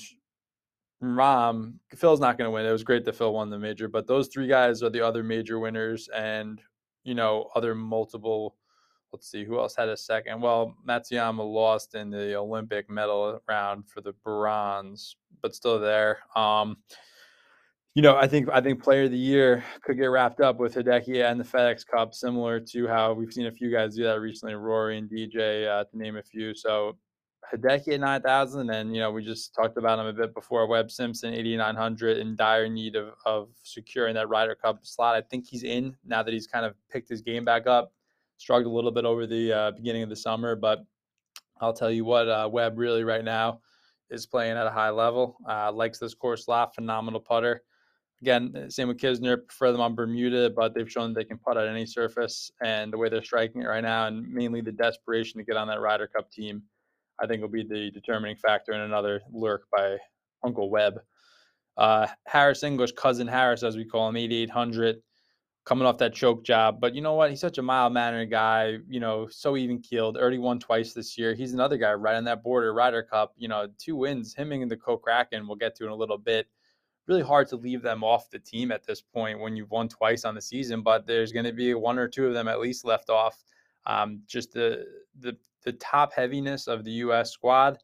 Rahm. 1.03 1.75
Phil's 1.95 2.19
not 2.19 2.37
going 2.37 2.47
to 2.47 2.51
win. 2.51 2.65
It 2.65 2.71
was 2.71 2.83
great 2.83 3.05
that 3.05 3.15
Phil 3.15 3.33
won 3.33 3.49
the 3.49 3.59
major, 3.59 3.87
but 3.87 4.07
those 4.07 4.27
three 4.27 4.47
guys 4.47 4.81
are 4.83 4.89
the 4.89 5.01
other 5.01 5.23
major 5.23 5.59
winners, 5.59 6.09
and 6.15 6.61
you 7.03 7.15
know, 7.15 7.49
other 7.55 7.75
multiple 7.75 8.55
let's 9.13 9.29
see 9.29 9.45
who 9.45 9.59
else 9.59 9.75
had 9.75 9.89
a 9.89 9.95
second. 9.95 10.41
Well, 10.41 10.75
Matsuyama 10.87 11.39
lost 11.39 11.93
in 11.93 12.09
the 12.09 12.35
Olympic 12.35 12.89
medal 12.89 13.39
round 13.47 13.87
for 13.87 14.01
the 14.01 14.13
bronze, 14.23 15.15
but 15.41 15.53
still 15.53 15.79
there. 15.79 16.17
Um, 16.35 16.77
you 17.93 18.01
know, 18.01 18.15
I 18.15 18.27
think 18.27 18.49
I 18.51 18.59
think 18.59 18.81
Player 18.81 19.03
of 19.03 19.11
the 19.11 19.17
Year 19.17 19.63
could 19.83 19.97
get 19.97 20.07
wrapped 20.07 20.41
up 20.41 20.57
with 20.57 20.73
Hideki 20.73 21.29
and 21.29 21.39
the 21.39 21.43
FedEx 21.43 21.85
Cup, 21.85 22.15
similar 22.15 22.59
to 22.59 22.87
how 22.87 23.13
we've 23.13 23.31
seen 23.31 23.45
a 23.45 23.51
few 23.51 23.71
guys 23.71 23.95
do 23.95 24.03
that 24.03 24.19
recently, 24.19 24.55
Rory 24.55 24.97
and 24.97 25.07
DJ, 25.07 25.67
uh, 25.67 25.83
to 25.83 25.97
name 25.97 26.17
a 26.17 26.23
few. 26.23 26.55
So 26.55 26.97
Hideki 27.53 27.93
at 27.93 27.99
9,000, 27.99 28.69
and 28.69 28.95
you 28.95 29.01
know 29.01 29.11
we 29.11 29.23
just 29.23 29.53
talked 29.53 29.77
about 29.77 29.99
him 29.99 30.07
a 30.07 30.13
bit 30.13 30.33
before. 30.33 30.67
Webb 30.67 30.89
Simpson 30.89 31.33
8,900 31.33 32.17
in 32.17 32.35
dire 32.35 32.67
need 32.67 32.95
of 32.95 33.13
of 33.25 33.49
securing 33.63 34.15
that 34.15 34.29
Ryder 34.29 34.55
Cup 34.55 34.79
slot. 34.83 35.15
I 35.15 35.21
think 35.21 35.47
he's 35.47 35.63
in 35.63 35.95
now 36.05 36.23
that 36.23 36.33
he's 36.33 36.47
kind 36.47 36.65
of 36.65 36.75
picked 36.91 37.09
his 37.09 37.21
game 37.21 37.45
back 37.45 37.67
up 37.67 37.93
struggled 38.43 38.71
a 38.71 38.75
little 38.75 38.91
bit 38.91 39.05
over 39.05 39.25
the 39.25 39.53
uh, 39.53 39.71
beginning 39.71 40.03
of 40.03 40.09
the 40.09 40.15
summer, 40.15 40.55
but 40.55 40.85
I'll 41.61 41.73
tell 41.73 41.91
you 41.91 42.05
what, 42.05 42.27
uh, 42.27 42.49
Webb 42.51 42.77
really 42.77 43.03
right 43.03 43.23
now 43.23 43.61
is 44.09 44.25
playing 44.25 44.57
at 44.57 44.67
a 44.67 44.71
high 44.71 44.89
level. 44.89 45.37
Uh, 45.49 45.71
likes 45.71 45.97
this 45.97 46.13
course 46.13 46.47
a 46.47 46.51
lot. 46.51 46.75
Phenomenal 46.75 47.21
putter. 47.21 47.63
Again, 48.21 48.69
same 48.69 48.87
with 48.87 48.97
Kisner. 48.99 49.45
Prefer 49.45 49.71
them 49.71 49.81
on 49.81 49.95
Bermuda, 49.95 50.49
but 50.49 50.73
they've 50.73 50.91
shown 50.91 51.13
they 51.13 51.23
can 51.23 51.37
putt 51.37 51.57
at 51.57 51.67
any 51.67 51.85
surface. 51.85 52.51
And 52.63 52.91
the 52.91 52.97
way 52.97 53.09
they're 53.09 53.23
striking 53.23 53.61
it 53.61 53.67
right 53.67 53.83
now, 53.83 54.07
and 54.07 54.29
mainly 54.31 54.61
the 54.61 54.71
desperation 54.71 55.39
to 55.39 55.45
get 55.45 55.57
on 55.57 55.67
that 55.67 55.81
Ryder 55.81 56.07
Cup 56.07 56.31
team, 56.31 56.63
I 57.21 57.27
think 57.27 57.41
will 57.41 57.49
be 57.49 57.63
the 57.63 57.91
determining 57.91 58.35
factor 58.35 58.73
in 58.73 58.81
another 58.81 59.21
lurk 59.31 59.67
by 59.75 59.97
Uncle 60.43 60.69
Webb. 60.69 60.99
Uh, 61.77 62.07
Harris 62.27 62.63
English, 62.63 62.91
cousin 62.93 63.27
Harris, 63.27 63.63
as 63.63 63.75
we 63.75 63.85
call 63.85 64.09
him, 64.09 64.17
8,800 64.17 65.01
coming 65.65 65.87
off 65.87 65.97
that 65.97 66.13
choke 66.13 66.43
job. 66.43 66.79
But 66.81 66.93
you 66.93 67.01
know 67.01 67.13
what? 67.13 67.29
He's 67.29 67.39
such 67.39 67.57
a 67.57 67.61
mild 67.61 67.93
mannered 67.93 68.29
guy, 68.29 68.77
you 68.87 68.99
know, 68.99 69.27
so 69.29 69.55
even 69.55 69.79
keeled. 69.79 70.17
Already 70.17 70.37
won 70.37 70.59
twice 70.59 70.93
this 70.93 71.17
year. 71.17 71.33
He's 71.33 71.53
another 71.53 71.77
guy 71.77 71.93
right 71.93 72.15
on 72.15 72.25
that 72.25 72.43
border, 72.43 72.73
Ryder 72.73 73.03
Cup, 73.03 73.33
you 73.37 73.47
know, 73.47 73.67
two 73.77 73.95
wins. 73.95 74.33
Him 74.35 74.51
and 74.51 74.69
the 74.69 74.77
Kokrakuen, 74.77 75.47
we'll 75.47 75.55
get 75.55 75.75
to 75.75 75.85
in 75.85 75.91
a 75.91 75.95
little 75.95 76.17
bit. 76.17 76.47
Really 77.07 77.21
hard 77.21 77.47
to 77.49 77.55
leave 77.55 77.81
them 77.81 78.03
off 78.03 78.29
the 78.29 78.39
team 78.39 78.71
at 78.71 78.85
this 78.85 79.01
point 79.01 79.39
when 79.39 79.55
you've 79.55 79.71
won 79.71 79.89
twice 79.89 80.25
on 80.25 80.35
the 80.35 80.41
season, 80.41 80.81
but 80.81 81.05
there's 81.05 81.33
going 81.33 81.45
to 81.45 81.53
be 81.53 81.73
one 81.73 81.99
or 81.99 82.07
two 82.07 82.27
of 82.27 82.33
them 82.33 82.47
at 82.47 82.59
least 82.59 82.85
left 82.85 83.09
off. 83.09 83.43
Um, 83.85 84.21
just 84.25 84.53
the 84.53 84.85
the 85.19 85.35
the 85.63 85.73
top 85.73 86.13
heaviness 86.13 86.67
of 86.67 86.83
the 86.83 86.91
U.S. 86.91 87.31
squad 87.31 87.77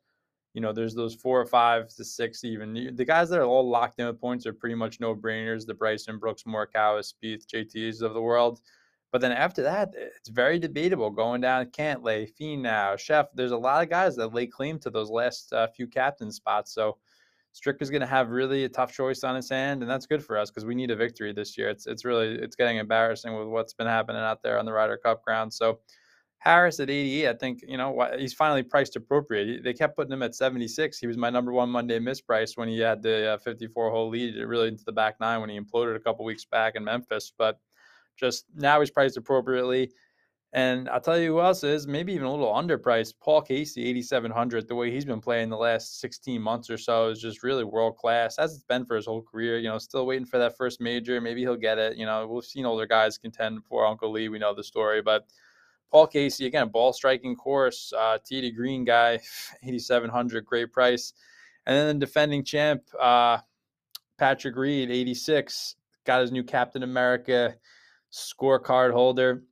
you 0.54 0.62
know, 0.62 0.74
there's 0.74 0.96
those 0.96 1.16
four 1.16 1.40
or 1.40 1.46
five 1.46 1.88
to 1.90 2.04
six 2.04 2.44
even. 2.44 2.96
The 2.96 3.06
guys 3.06 3.30
that 3.30 3.40
are 3.40 3.46
all 3.46 3.70
locked 3.70 4.00
in 4.00 4.08
with 4.08 4.20
points 4.20 4.46
are 4.46 4.54
pretty 4.54 4.76
much 4.76 5.00
no 5.00 5.16
brainers. 5.16 5.66
The 5.66 5.74
Bryson, 5.74 6.18
Brooks, 6.18 6.44
Morikawa, 6.44 7.04
Spieth, 7.04 7.46
JTs 7.48 8.02
of 8.02 8.14
the 8.14 8.22
world. 8.22 8.62
But 9.12 9.22
then 9.22 9.32
after 9.32 9.64
that, 9.64 9.94
it's 9.96 10.30
very 10.30 10.60
debatable 10.60 11.10
going 11.10 11.42
down 11.42 11.66
Cantlay, 11.68 12.30
Finau, 12.40 12.96
Scheff. 12.96 13.28
There's 13.34 13.52
a 13.52 13.58
lot 13.58 13.84
of 13.84 13.90
guys 13.90 14.16
that 14.16 14.34
lay 14.34 14.48
claim 14.48 14.80
to 14.80 14.90
those 14.90 15.10
last 15.10 15.52
uh, 15.54 15.68
few 15.68 15.88
captain 15.88 16.32
spots. 16.32 16.74
So 16.74 16.98
Strick 17.52 17.78
is 17.80 17.90
going 17.90 18.02
to 18.02 18.08
have 18.08 18.30
really 18.30 18.66
a 18.66 18.70
tough 18.70 18.94
choice 18.94 19.24
on 19.24 19.36
his 19.36 19.50
hand, 19.50 19.82
and 19.82 19.90
that's 19.90 20.06
good 20.06 20.24
for 20.24 20.38
us 20.38 20.52
because 20.52 20.66
we 20.66 20.76
need 20.76 20.92
a 20.92 20.96
victory 20.96 21.34
this 21.34 21.58
year. 21.58 21.70
It's 21.70 21.88
it's 21.88 22.06
really 22.06 22.36
it's 22.36 22.56
getting 22.56 22.78
embarrassing 22.78 23.36
with 23.36 23.48
what's 23.48 23.74
been 23.74 23.88
happening 23.88 24.22
out 24.22 24.44
there 24.44 24.60
on 24.60 24.66
the 24.66 24.74
Ryder 24.74 24.98
Cup 24.98 25.24
ground. 25.24 25.52
So 25.52 25.80
Harris 26.39 26.79
at 26.79 26.89
88, 26.89 27.27
I 27.27 27.34
think, 27.34 27.63
you 27.67 27.77
know, 27.77 28.10
he's 28.17 28.34
finally 28.34 28.63
priced 28.63 28.96
appropriate. 28.96 29.62
They 29.62 29.74
kept 29.74 29.98
putting 29.98 30.13
him 30.13 30.24
at 30.24 30.34
76. 30.34 30.98
He 30.98 31.05
was 31.05 31.17
my 31.17 31.29
number 31.29 31.51
one 31.51 31.69
Monday 31.69 32.00
misprice 32.00 32.55
when 32.55 32.69
he 32.69 32.79
had 32.79 33.03
the 33.03 33.34
uh, 33.34 33.38
54 33.39 33.91
hole 33.91 34.10
lead, 34.10 34.36
really 34.38 34.69
into 34.69 34.86
the 34.86 34.93
back 34.93 35.19
nine 35.19 35.41
when 35.41 35.50
he 35.50 35.60
imploded 35.60 35.98
a 35.98 36.00
couple 36.00 36.24
weeks 36.24 36.46
back 36.46 36.75
in 36.75 36.84
Memphis. 36.84 37.34
But 37.38 37.60
just 38.17 38.46
now 38.55 38.79
he's 38.79 38.89
priced 38.89 39.17
appropriately. 39.17 39.91
And 40.53 40.89
I'll 40.89 41.01
tell 41.01 41.19
you 41.19 41.34
who 41.34 41.41
else 41.41 41.63
is 41.63 41.88
maybe 41.88 42.13
even 42.13 42.25
a 42.25 42.31
little 42.31 42.51
underpriced. 42.51 43.15
Paul 43.22 43.41
Casey, 43.41 43.86
8,700. 43.86 44.67
The 44.67 44.74
way 44.74 44.89
he's 44.89 45.05
been 45.05 45.22
playing 45.22 45.50
the 45.50 45.58
last 45.58 46.00
16 46.00 46.41
months 46.41 46.72
or 46.72 46.77
so 46.77 47.10
is 47.10 47.22
just 47.22 47.43
really 47.43 47.63
world 47.63 47.98
class, 47.98 48.39
as 48.39 48.55
it's 48.55 48.63
been 48.63 48.86
for 48.86 48.96
his 48.96 49.05
whole 49.05 49.22
career. 49.22 49.60
You 49.60 49.67
know, 49.67 49.77
still 49.77 50.08
waiting 50.08 50.25
for 50.25 50.39
that 50.39 50.58
first 50.58 50.81
major. 50.81 51.19
Maybe 51.22 51.41
he'll 51.41 51.55
get 51.55 51.77
it. 51.77 51.98
You 51.98 52.05
know, 52.05 52.25
we've 52.25 52.46
seen 52.46 52.65
older 52.65 52.88
guys 52.88 53.17
contend 53.17 53.62
before 53.62 53.86
Uncle 53.86 54.10
Lee. 54.10 54.29
We 54.29 54.39
know 54.39 54.55
the 54.55 54.63
story, 54.63 55.01
but 55.03 55.27
Paul 55.91 56.08
Casey, 56.08 56.46
again, 56.46 56.69
ball 56.69 56.93
striking 56.93 57.36
course, 57.36 57.91
uh, 57.98 58.17
green 58.55 58.86
guy, 58.86 59.13
8,700, 59.63 60.46
great 60.46 60.72
price. 60.72 61.13
And 61.65 61.75
then 61.75 62.00
the 62.00 62.05
defending 62.05 62.43
champ, 62.43 62.84
uh, 63.00 63.39
Patrick 64.17 64.55
Reed, 64.55 64.91
86, 64.91 65.75
got 66.05 66.22
his 66.22 66.31
new 66.31 66.43
Captain 66.43 66.84
America 66.84 67.55
scorecard 68.12 68.91
holder, 68.91 69.43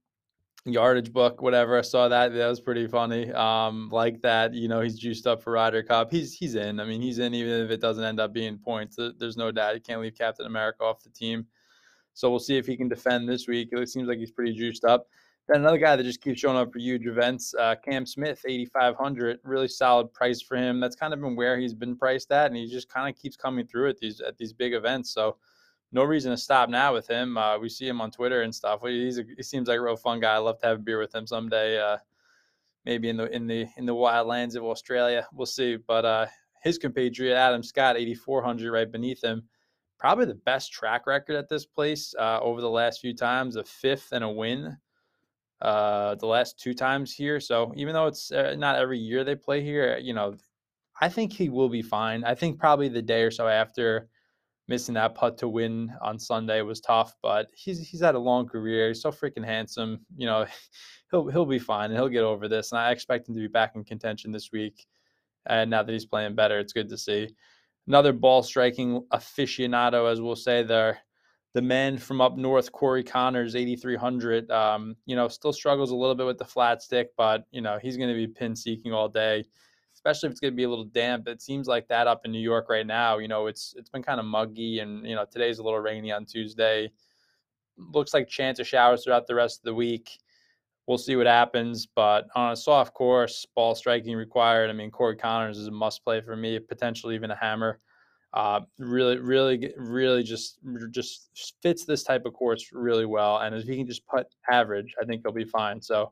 yardage 0.65 1.13
book, 1.13 1.41
whatever. 1.41 1.77
I 1.77 1.81
saw 1.81 2.07
that. 2.09 2.33
That 2.33 2.47
was 2.47 2.59
pretty 2.59 2.87
funny. 2.87 3.31
Um, 3.31 3.89
like 3.91 4.21
that, 4.21 4.53
you 4.53 4.67
know, 4.67 4.81
he's 4.81 4.97
juiced 4.97 5.27
up 5.27 5.41
for 5.41 5.53
Ryder 5.53 5.83
Cup. 5.83 6.11
He's 6.11 6.33
he's 6.33 6.55
in. 6.55 6.79
I 6.79 6.85
mean, 6.85 7.01
he's 7.01 7.19
in 7.19 7.33
even 7.33 7.65
if 7.65 7.71
it 7.71 7.81
doesn't 7.81 8.03
end 8.03 8.19
up 8.19 8.33
being 8.33 8.57
points. 8.57 8.97
There's 9.17 9.37
no 9.37 9.51
doubt 9.51 9.75
he 9.75 9.79
can't 9.79 10.01
leave 10.01 10.17
Captain 10.17 10.45
America 10.45 10.83
off 10.83 11.03
the 11.03 11.09
team. 11.09 11.47
So 12.13 12.29
we'll 12.29 12.39
see 12.39 12.57
if 12.57 12.65
he 12.65 12.75
can 12.75 12.89
defend 12.89 13.29
this 13.29 13.47
week. 13.47 13.69
It 13.71 13.89
seems 13.89 14.07
like 14.07 14.17
he's 14.17 14.31
pretty 14.31 14.53
juiced 14.53 14.83
up. 14.83 15.07
Then 15.47 15.61
another 15.61 15.77
guy 15.77 15.95
that 15.95 16.03
just 16.03 16.21
keeps 16.21 16.41
showing 16.41 16.57
up 16.57 16.73
for 16.73 16.79
huge 16.79 17.07
events, 17.07 17.53
uh, 17.57 17.75
Cam 17.83 18.05
Smith, 18.05 18.43
8,500, 18.45 19.39
really 19.43 19.69
solid 19.69 20.11
price 20.13 20.41
for 20.41 20.57
him. 20.57 20.81
That's 20.81 20.95
kind 20.95 21.13
of 21.13 21.21
been 21.21 21.37
where 21.37 21.57
he's 21.57 21.73
been 21.73 21.95
priced 21.95 22.31
at, 22.33 22.47
and 22.47 22.57
he 22.57 22.67
just 22.67 22.89
kind 22.89 23.09
of 23.09 23.19
keeps 23.19 23.37
coming 23.37 23.65
through 23.65 23.89
at 23.89 23.97
these 23.97 24.19
at 24.19 24.37
these 24.37 24.51
big 24.51 24.73
events. 24.73 25.11
So 25.11 25.37
no 25.93 26.03
reason 26.03 26.31
to 26.31 26.37
stop 26.37 26.69
now 26.69 26.93
with 26.93 27.07
him. 27.07 27.37
Uh, 27.37 27.57
we 27.57 27.69
see 27.69 27.87
him 27.87 28.01
on 28.01 28.11
Twitter 28.11 28.41
and 28.41 28.53
stuff. 28.53 28.81
He's 28.83 29.19
a, 29.19 29.23
he 29.37 29.43
seems 29.43 29.69
like 29.69 29.77
a 29.77 29.81
real 29.81 29.95
fun 29.95 30.19
guy. 30.19 30.35
I'd 30.35 30.39
love 30.39 30.59
to 30.59 30.67
have 30.67 30.79
a 30.79 30.81
beer 30.81 30.99
with 30.99 31.15
him 31.15 31.25
someday. 31.25 31.79
Uh, 31.79 31.97
maybe 32.85 33.07
in 33.07 33.15
the 33.15 33.33
in 33.33 33.47
the 33.47 33.67
in 33.77 33.85
the 33.85 33.95
wild 33.95 34.27
lands 34.27 34.55
of 34.55 34.65
Australia. 34.65 35.25
We'll 35.31 35.45
see. 35.45 35.77
But 35.77 36.03
uh, 36.03 36.25
his 36.61 36.77
compatriot 36.77 37.35
Adam 37.35 37.63
Scott, 37.63 37.95
8,400, 37.95 38.69
right 38.69 38.91
beneath 38.91 39.23
him. 39.23 39.43
Probably 39.97 40.25
the 40.25 40.35
best 40.35 40.73
track 40.73 41.07
record 41.07 41.37
at 41.37 41.47
this 41.47 41.65
place 41.65 42.13
uh, 42.19 42.39
over 42.41 42.59
the 42.59 42.69
last 42.69 42.99
few 42.99 43.15
times, 43.15 43.55
a 43.55 43.63
fifth 43.63 44.09
and 44.11 44.25
a 44.25 44.29
win 44.29 44.77
uh, 45.61 46.15
the 46.15 46.25
last 46.25 46.59
two 46.59 46.73
times 46.73 47.13
here. 47.13 47.39
So 47.39 47.73
even 47.75 47.93
though 47.93 48.07
it's 48.07 48.31
uh, 48.31 48.55
not 48.57 48.77
every 48.77 48.99
year 48.99 49.23
they 49.23 49.35
play 49.35 49.63
here, 49.63 49.97
you 49.97 50.13
know, 50.13 50.35
I 51.01 51.09
think 51.09 51.33
he 51.33 51.49
will 51.49 51.69
be 51.69 51.81
fine. 51.81 52.23
I 52.23 52.35
think 52.35 52.59
probably 52.59 52.89
the 52.89 53.01
day 53.01 53.23
or 53.23 53.31
so 53.31 53.47
after 53.47 54.09
missing 54.67 54.95
that 54.95 55.15
putt 55.15 55.37
to 55.37 55.47
win 55.47 55.91
on 56.01 56.19
Sunday 56.19 56.61
was 56.61 56.81
tough, 56.81 57.15
but 57.21 57.47
he's 57.53 57.79
he's 57.87 58.01
had 58.01 58.15
a 58.15 58.19
long 58.19 58.47
career. 58.47 58.89
He's 58.89 59.01
so 59.01 59.11
freaking 59.11 59.45
handsome. 59.45 59.99
You 60.15 60.27
know, 60.27 60.45
he'll 61.11 61.27
he'll 61.27 61.45
be 61.45 61.59
fine 61.59 61.91
and 61.91 61.95
he'll 61.97 62.09
get 62.09 62.23
over 62.23 62.47
this. 62.47 62.71
And 62.71 62.79
I 62.79 62.91
expect 62.91 63.29
him 63.29 63.35
to 63.35 63.41
be 63.41 63.47
back 63.47 63.75
in 63.75 63.83
contention 63.83 64.31
this 64.31 64.51
week. 64.51 64.85
And 65.45 65.69
now 65.69 65.83
that 65.83 65.91
he's 65.91 66.05
playing 66.05 66.35
better, 66.35 66.59
it's 66.59 66.73
good 66.73 66.89
to 66.89 66.97
see. 66.97 67.29
Another 67.87 68.11
ball 68.11 68.43
striking 68.43 69.01
aficionado, 69.13 70.11
as 70.11 70.19
we'll 70.19 70.35
say 70.35 70.61
there 70.61 70.99
the 71.57 71.61
man 71.63 71.97
from 71.97 72.21
up 72.21 72.37
north, 72.37 72.71
Corey 72.71 73.03
Conners, 73.03 73.55
8,300, 73.55 74.51
um, 74.51 74.95
you 75.07 75.15
know, 75.15 75.27
still 75.27 75.51
struggles 75.51 75.89
a 75.89 75.95
little 75.95 76.13
bit 76.13 76.27
with 76.27 76.37
the 76.37 76.45
flat 76.45 76.83
stick, 76.83 77.09
but, 77.17 77.47
you 77.49 77.61
know, 77.61 77.79
he's 77.81 77.97
going 77.97 78.09
to 78.09 78.15
be 78.15 78.27
pin 78.27 78.55
seeking 78.55 78.93
all 78.93 79.09
day, 79.09 79.43
especially 79.95 80.27
if 80.27 80.31
it's 80.33 80.39
going 80.39 80.53
to 80.53 80.55
be 80.55 80.65
a 80.65 80.69
little 80.69 80.85
damp. 80.85 81.27
It 81.27 81.41
seems 81.41 81.67
like 81.67 81.87
that 81.87 82.05
up 82.05 82.25
in 82.25 82.31
New 82.31 82.39
York 82.39 82.69
right 82.69 82.85
now. 82.85 83.17
You 83.17 83.27
know, 83.27 83.47
it's 83.47 83.73
it's 83.75 83.89
been 83.89 84.03
kind 84.03 84.19
of 84.19 84.27
muggy 84.27 84.81
and, 84.81 85.03
you 85.03 85.15
know, 85.15 85.25
today's 85.25 85.57
a 85.57 85.63
little 85.63 85.79
rainy 85.79 86.11
on 86.11 86.25
Tuesday. 86.25 86.91
Looks 87.75 88.13
like 88.13 88.27
chance 88.27 88.59
of 88.59 88.67
showers 88.67 89.03
throughout 89.03 89.25
the 89.25 89.33
rest 89.33 89.61
of 89.61 89.63
the 89.63 89.73
week. 89.73 90.11
We'll 90.85 90.99
see 90.99 91.15
what 91.15 91.25
happens, 91.25 91.87
but 91.87 92.27
on 92.35 92.51
a 92.51 92.55
soft 92.55 92.93
course, 92.93 93.47
ball 93.55 93.73
striking 93.73 94.15
required. 94.15 94.69
I 94.69 94.73
mean, 94.73 94.91
Corey 94.91 95.15
Conners 95.15 95.57
is 95.57 95.65
a 95.65 95.71
must 95.71 96.03
play 96.03 96.21
for 96.21 96.35
me, 96.35 96.59
potentially 96.59 97.15
even 97.15 97.31
a 97.31 97.35
hammer. 97.35 97.79
Uh, 98.33 98.61
really, 98.77 99.17
really, 99.17 99.73
really 99.77 100.21
just 100.21 100.59
just 100.91 101.29
fits 101.61 101.85
this 101.85 102.03
type 102.03 102.25
of 102.25 102.33
course 102.33 102.69
really 102.73 103.05
well. 103.05 103.39
And 103.39 103.55
if 103.55 103.63
he 103.63 103.77
can 103.77 103.87
just 103.87 104.05
put 104.07 104.27
average, 104.51 104.93
I 105.01 105.05
think 105.05 105.21
he'll 105.23 105.31
be 105.31 105.45
fine. 105.45 105.81
So 105.81 106.11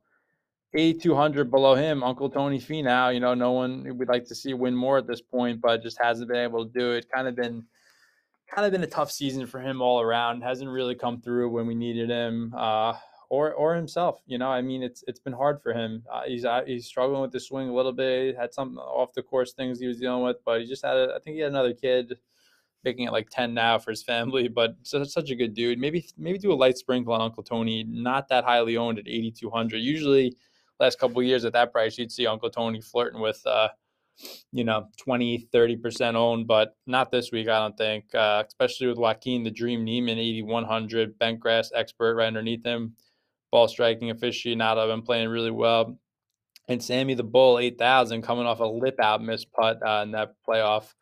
8,200 0.76 1.50
below 1.50 1.76
him, 1.76 2.04
Uncle 2.04 2.30
Tony 2.30 2.60
Finau. 2.60 3.14
You 3.14 3.20
know, 3.20 3.34
no 3.34 3.52
one 3.52 3.98
would 3.98 4.10
like 4.10 4.26
to 4.26 4.36
see 4.36 4.54
win 4.54 4.76
more 4.76 4.98
at 4.98 5.08
this 5.08 5.22
point, 5.22 5.62
but 5.62 5.84
just 5.84 6.02
hasn't 6.02 6.30
been 6.30 6.38
able 6.44 6.66
to 6.66 6.72
do 6.78 6.92
it. 6.92 7.10
Kind 7.10 7.28
of 7.28 7.36
been, 7.36 7.64
kind 8.54 8.66
of 8.66 8.72
been 8.72 8.84
a 8.84 8.88
tough 8.88 9.12
season 9.12 9.46
for 9.46 9.60
him 9.60 9.82
all 9.82 10.02
around. 10.02 10.42
Hasn't 10.42 10.70
really 10.70 10.96
come 10.96 11.22
through 11.22 11.50
when 11.50 11.68
we 11.68 11.76
needed 11.76 12.10
him. 12.10 12.54
Uh, 12.58 12.94
or 13.30 13.54
or 13.54 13.76
himself. 13.76 14.22
You 14.26 14.38
know, 14.38 14.50
I 14.50 14.62
mean, 14.62 14.84
it's 14.84 15.04
it's 15.08 15.20
been 15.20 15.34
hard 15.34 15.62
for 15.62 15.74
him. 15.74 16.04
Uh, 16.12 16.24
he's 16.26 16.46
uh, 16.46 16.62
he's 16.66 16.86
struggling 16.86 17.22
with 17.22 17.32
the 17.32 17.40
swing 17.40 17.70
a 17.70 17.74
little 17.74 17.94
bit. 17.94 18.36
Had 18.38 18.54
some 18.54 18.78
off 18.78 19.14
the 19.14 19.24
course 19.24 19.54
things 19.54 19.80
he 19.80 19.88
was 19.88 20.00
dealing 20.00 20.24
with, 20.24 20.38
but 20.46 20.62
he 20.62 20.68
just 20.68 20.86
had 20.86 20.96
a, 20.96 21.14
I 21.16 21.20
think 21.20 21.36
he 21.36 21.42
had 21.42 21.52
another 21.52 21.74
kid, 21.74 22.18
making 22.84 23.08
it 23.08 23.12
like 23.12 23.30
ten 23.30 23.54
now 23.54 23.80
for 23.80 23.92
his 23.92 24.04
family. 24.04 24.48
But 24.54 24.76
such, 24.84 25.08
such 25.10 25.30
a 25.30 25.36
good 25.36 25.54
dude. 25.54 25.80
Maybe 25.80 26.06
maybe 26.18 26.38
do 26.38 26.52
a 26.52 26.56
light 26.56 26.78
sprinkle 26.78 27.14
on 27.14 27.22
Uncle 27.22 27.44
Tony. 27.44 27.84
Not 27.84 28.28
that 28.30 28.44
highly 28.44 28.78
owned 28.78 29.00
at 29.00 29.08
eighty 29.08 29.32
two 29.32 29.50
hundred. 29.50 29.80
Usually, 29.80 30.36
last 30.80 31.00
couple 31.00 31.22
years 31.24 31.46
at 31.46 31.54
that 31.54 31.72
price, 31.72 31.98
you'd 31.98 32.12
see 32.12 32.28
Uncle 32.28 32.50
Tony 32.50 32.82
flirting 32.82 33.22
with. 33.22 33.42
Uh, 33.46 33.70
you 34.52 34.64
know 34.64 34.88
20 34.98 35.48
30% 35.54 36.16
owned 36.16 36.48
but 36.48 36.76
not 36.88 37.12
this 37.12 37.32
week 37.32 37.48
i 37.48 37.60
don't 37.60 37.78
think 37.78 38.14
uh, 38.16 38.44
especially 38.48 38.88
with 38.88 38.98
joaquin 38.98 39.44
the 39.44 39.52
dream 39.52 39.84
niemann 39.84 40.18
8100 40.18 41.18
bent 41.20 41.40
grass 41.40 41.72
expert 41.76 42.16
right 42.16 42.28
underneath 42.28 42.64
him 42.64 42.96
ball 43.56 43.70
striking 43.70 44.10
aficionado, 44.10 44.86
been 44.90 45.02
playing 45.02 45.30
really 45.30 45.50
well. 45.50 45.98
And 46.68 46.84
Sammy 46.84 47.14
the 47.14 47.24
Bull, 47.24 47.58
8,000, 47.58 48.22
coming 48.22 48.46
off 48.46 48.60
a 48.60 48.66
lip 48.66 49.00
out 49.00 49.24
miss 49.24 49.46
putt 49.46 49.80
uh, 49.82 50.02
in 50.04 50.12
that 50.12 50.34
playoff 50.46 50.94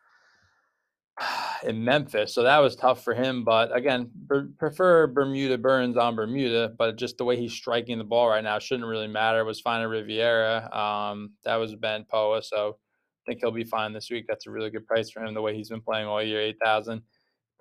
in 1.63 1.83
Memphis. 1.83 2.31
So 2.31 2.43
that 2.43 2.59
was 2.59 2.75
tough 2.75 3.03
for 3.03 3.15
him. 3.15 3.43
But 3.43 3.75
again, 3.75 4.11
prefer 4.59 5.07
Bermuda 5.07 5.57
Burns 5.57 5.97
on 5.97 6.15
Bermuda, 6.15 6.75
but 6.77 6.95
just 6.95 7.17
the 7.17 7.25
way 7.25 7.37
he's 7.37 7.53
striking 7.53 7.97
the 7.97 8.03
ball 8.03 8.29
right 8.29 8.43
now 8.43 8.59
shouldn't 8.59 8.87
really 8.87 9.07
matter. 9.07 9.39
It 9.39 9.45
was 9.45 9.59
fine 9.59 9.81
at 9.81 9.89
Riviera. 9.89 10.69
Um, 10.71 11.31
that 11.45 11.55
was 11.55 11.73
Ben 11.73 12.05
Poa. 12.07 12.43
So 12.43 12.77
I 12.77 13.31
think 13.31 13.39
he'll 13.41 13.49
be 13.49 13.63
fine 13.63 13.93
this 13.93 14.11
week. 14.11 14.25
That's 14.27 14.45
a 14.45 14.51
really 14.51 14.69
good 14.69 14.85
price 14.85 15.09
for 15.09 15.23
him, 15.23 15.33
the 15.33 15.41
way 15.41 15.55
he's 15.55 15.69
been 15.69 15.81
playing 15.81 16.05
all 16.05 16.21
year, 16.21 16.39
8,000. 16.39 17.01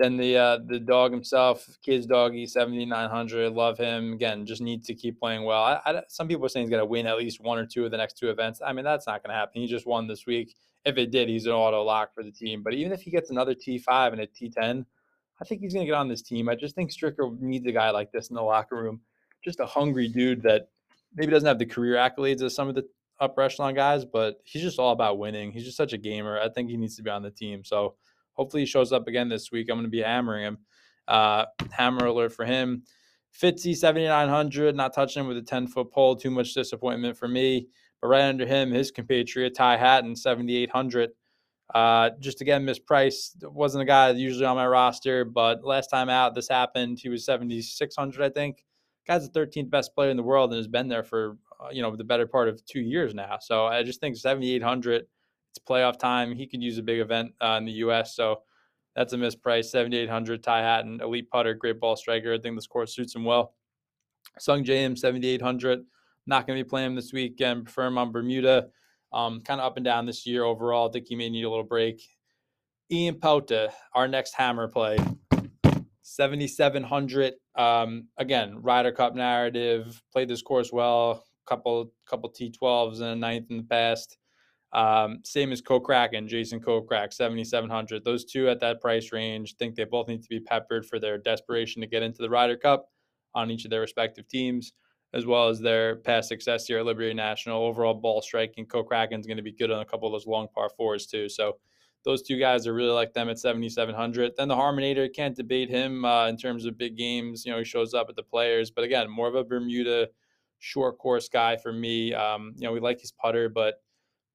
Then 0.02 0.16
the 0.16 0.36
uh, 0.36 0.58
the 0.66 0.80
dog 0.80 1.12
himself, 1.12 1.78
kids 1.80 2.06
doggy, 2.06 2.44
seventy 2.46 2.84
nine 2.84 3.08
hundred. 3.08 3.52
Love 3.52 3.78
him. 3.78 4.14
Again, 4.14 4.44
just 4.44 4.60
need 4.60 4.82
to 4.86 4.96
keep 4.96 5.20
playing 5.20 5.44
well. 5.44 5.62
I, 5.62 5.80
I, 5.86 6.02
some 6.08 6.26
people 6.26 6.44
are 6.44 6.48
saying 6.48 6.66
he's 6.66 6.70
going 6.70 6.82
to 6.82 6.86
win 6.86 7.06
at 7.06 7.18
least 7.18 7.40
one 7.40 7.56
or 7.56 7.64
two 7.64 7.84
of 7.84 7.92
the 7.92 7.98
next 7.98 8.18
two 8.18 8.28
events. 8.28 8.60
I 8.66 8.72
mean, 8.72 8.84
that's 8.84 9.06
not 9.06 9.22
going 9.22 9.32
to 9.32 9.38
happen. 9.38 9.62
He 9.62 9.68
just 9.68 9.86
won 9.86 10.08
this 10.08 10.26
week. 10.26 10.56
if 10.84 10.98
it 10.98 11.12
did, 11.12 11.28
he's 11.28 11.46
an 11.46 11.52
auto 11.52 11.84
lock 11.84 12.12
for 12.16 12.24
the 12.24 12.32
team. 12.32 12.64
But 12.64 12.74
even 12.74 12.90
if 12.90 13.02
he 13.02 13.12
gets 13.12 13.30
another 13.30 13.54
T5 13.54 14.12
and 14.12 14.22
a 14.22 14.26
T10, 14.26 14.84
I 15.40 15.44
think 15.44 15.60
he's 15.60 15.72
going 15.72 15.86
to 15.86 15.88
get 15.88 15.96
on 15.96 16.08
this 16.08 16.22
team. 16.22 16.48
I 16.48 16.56
just 16.56 16.74
think 16.74 16.90
Stricker 16.90 17.40
needs 17.40 17.64
a 17.68 17.72
guy 17.72 17.90
like 17.90 18.10
this 18.10 18.28
in 18.28 18.34
the 18.34 18.42
locker 18.42 18.82
room. 18.82 19.02
Just 19.44 19.60
a 19.60 19.66
hungry 19.66 20.08
dude 20.08 20.42
that 20.42 20.70
maybe 21.14 21.30
doesn't 21.30 21.46
have 21.46 21.60
the 21.60 21.66
career 21.66 21.94
accolades 21.94 22.42
of 22.42 22.50
some 22.50 22.68
of 22.68 22.74
the 22.74 22.88
upper 23.20 23.40
echelon 23.40 23.76
guys, 23.76 24.04
but 24.04 24.40
he's 24.42 24.62
just 24.62 24.80
all 24.80 24.90
about 24.90 25.18
winning. 25.18 25.52
He's 25.52 25.64
just 25.64 25.76
such 25.76 25.92
a 25.92 25.98
gamer. 25.98 26.40
I 26.40 26.48
think 26.48 26.70
he 26.70 26.76
needs 26.76 26.96
to 26.96 27.04
be 27.04 27.10
on 27.10 27.22
the 27.22 27.30
team. 27.30 27.62
So 27.62 27.94
hopefully 28.32 28.62
he 28.62 28.66
shows 28.66 28.92
up 28.92 29.08
again 29.08 29.28
this 29.28 29.50
week. 29.52 29.68
I'm 29.70 29.76
going 29.76 29.84
to 29.84 29.90
be 29.90 30.02
hammering 30.02 30.44
him. 30.44 30.58
Uh, 31.08 31.46
hammer 31.70 32.06
alert 32.06 32.32
for 32.32 32.44
him. 32.44 32.82
Fitzy 33.38 33.74
7,900, 33.74 34.76
not 34.76 34.94
touching 34.94 35.20
him 35.22 35.28
with 35.28 35.38
a 35.38 35.42
10 35.42 35.66
foot 35.66 35.90
pole. 35.90 36.16
Too 36.16 36.30
much 36.30 36.54
disappointment 36.54 37.16
for 37.16 37.28
me. 37.28 37.68
But 38.00 38.08
right 38.08 38.22
under 38.22 38.46
him, 38.46 38.70
his 38.70 38.90
compatriot 38.90 39.54
Ty 39.54 39.76
Hatton, 39.76 40.16
7,800. 40.16 41.10
Uh, 41.74 42.10
just 42.20 42.40
again, 42.40 42.66
mispriced. 42.66 43.42
Wasn't 43.50 43.80
a 43.80 43.86
guy 43.86 44.12
that 44.12 44.18
usually 44.18 44.44
on 44.44 44.56
my 44.56 44.66
roster, 44.66 45.24
but 45.24 45.64
last 45.64 45.88
time 45.88 46.10
out, 46.10 46.34
this 46.34 46.48
happened. 46.48 46.98
He 46.98 47.08
was 47.08 47.24
7,600, 47.24 48.22
I 48.22 48.28
think. 48.28 48.64
Guy's 49.06 49.28
the 49.28 49.40
13th 49.40 49.70
best 49.70 49.94
player 49.94 50.10
in 50.10 50.16
the 50.16 50.22
world 50.22 50.50
and 50.50 50.58
has 50.58 50.68
been 50.68 50.88
there 50.88 51.02
for 51.02 51.38
uh, 51.60 51.68
you 51.72 51.82
know 51.82 51.94
the 51.96 52.04
better 52.04 52.26
part 52.26 52.48
of 52.48 52.64
two 52.66 52.80
years 52.80 53.14
now. 53.14 53.38
So 53.40 53.66
I 53.66 53.82
just 53.82 54.00
think 54.00 54.16
7,800. 54.16 55.06
It's 55.54 55.64
playoff 55.64 55.98
time. 55.98 56.34
He 56.34 56.46
could 56.46 56.62
use 56.62 56.78
a 56.78 56.82
big 56.82 57.00
event 57.00 57.32
uh, 57.40 57.56
in 57.58 57.64
the 57.64 57.72
U.S. 57.72 58.16
So 58.16 58.42
that's 58.96 59.12
a 59.12 59.16
mispriced 59.16 59.66
7,800. 59.66 60.42
Ty 60.42 60.60
Hatton, 60.60 61.00
elite 61.02 61.30
putter, 61.30 61.54
great 61.54 61.78
ball 61.78 61.96
striker. 61.96 62.34
I 62.34 62.38
think 62.38 62.56
this 62.56 62.66
course 62.66 62.94
suits 62.94 63.14
him 63.14 63.24
well. 63.24 63.54
Sungjae 64.40 64.70
Im, 64.70 64.96
7,800. 64.96 65.84
Not 66.26 66.46
going 66.46 66.58
to 66.58 66.64
be 66.64 66.68
playing 66.68 66.88
him 66.88 66.94
this 66.94 67.12
weekend. 67.12 67.64
Prefer 67.64 67.86
him 67.86 67.98
on 67.98 68.12
Bermuda. 68.12 68.68
Um, 69.12 69.40
kind 69.40 69.60
of 69.60 69.66
up 69.66 69.76
and 69.76 69.84
down 69.84 70.06
this 70.06 70.26
year 70.26 70.44
overall. 70.44 70.88
I 70.88 70.92
think 70.92 71.06
he 71.08 71.16
may 71.16 71.28
need 71.28 71.44
a 71.44 71.50
little 71.50 71.64
break. 71.64 72.02
Ian 72.90 73.16
Poulter, 73.16 73.68
our 73.94 74.08
next 74.08 74.34
hammer 74.34 74.68
play. 74.68 74.98
7,700. 76.02 77.34
Um, 77.56 78.08
again, 78.18 78.60
Ryder 78.60 78.92
Cup 78.92 79.14
narrative. 79.14 80.02
Played 80.12 80.28
this 80.28 80.42
course 80.42 80.72
well. 80.72 81.24
Couple 81.46 81.92
couple 82.06 82.30
T12s 82.30 82.96
and 82.96 83.04
a 83.04 83.16
ninth 83.16 83.50
in 83.50 83.56
the 83.58 83.62
past. 83.64 84.16
Um, 84.72 85.20
same 85.24 85.52
as 85.52 85.60
Kokrak 85.60 86.16
and 86.16 86.28
Jason 86.28 86.60
Kokrak, 86.60 87.12
7,700. 87.12 88.04
Those 88.04 88.24
two 88.24 88.48
at 88.48 88.60
that 88.60 88.80
price 88.80 89.12
range 89.12 89.56
think 89.56 89.74
they 89.74 89.84
both 89.84 90.08
need 90.08 90.22
to 90.22 90.28
be 90.28 90.40
peppered 90.40 90.86
for 90.86 90.98
their 90.98 91.18
desperation 91.18 91.82
to 91.82 91.88
get 91.88 92.02
into 92.02 92.22
the 92.22 92.30
Ryder 92.30 92.56
Cup 92.56 92.86
on 93.34 93.50
each 93.50 93.64
of 93.64 93.70
their 93.70 93.80
respective 93.80 94.26
teams, 94.28 94.72
as 95.12 95.26
well 95.26 95.48
as 95.48 95.60
their 95.60 95.96
past 95.96 96.28
success 96.28 96.66
here 96.66 96.78
at 96.78 96.86
Liberty 96.86 97.12
National. 97.12 97.64
Overall 97.64 97.94
ball 97.94 98.22
striking, 98.22 98.66
Kokrak's 98.66 99.26
going 99.26 99.36
to 99.36 99.42
be 99.42 99.52
good 99.52 99.70
on 99.70 99.82
a 99.82 99.84
couple 99.84 100.08
of 100.08 100.12
those 100.12 100.26
long 100.26 100.48
par 100.54 100.70
fours 100.76 101.06
too. 101.06 101.28
So 101.28 101.56
those 102.04 102.22
two 102.22 102.38
guys 102.38 102.66
are 102.66 102.74
really 102.74 102.90
like 102.90 103.12
them 103.12 103.28
at 103.28 103.38
7,700. 103.38 104.32
Then 104.36 104.48
the 104.48 104.56
Harmonator, 104.56 105.12
can't 105.14 105.36
debate 105.36 105.68
him 105.68 106.04
uh, 106.04 106.28
in 106.28 106.36
terms 106.36 106.64
of 106.64 106.78
big 106.78 106.96
games. 106.96 107.44
You 107.44 107.52
know, 107.52 107.58
he 107.58 107.64
shows 107.64 107.94
up 107.94 108.08
at 108.08 108.16
the 108.16 108.22
players, 108.22 108.70
but 108.70 108.84
again, 108.84 109.08
more 109.10 109.28
of 109.28 109.34
a 109.34 109.44
Bermuda 109.44 110.08
short 110.58 110.98
course 110.98 111.28
guy 111.28 111.56
for 111.56 111.72
me. 111.72 112.14
Um, 112.14 112.54
you 112.56 112.66
know, 112.66 112.72
we 112.72 112.80
like 112.80 113.00
his 113.00 113.12
putter, 113.12 113.48
but 113.48 113.74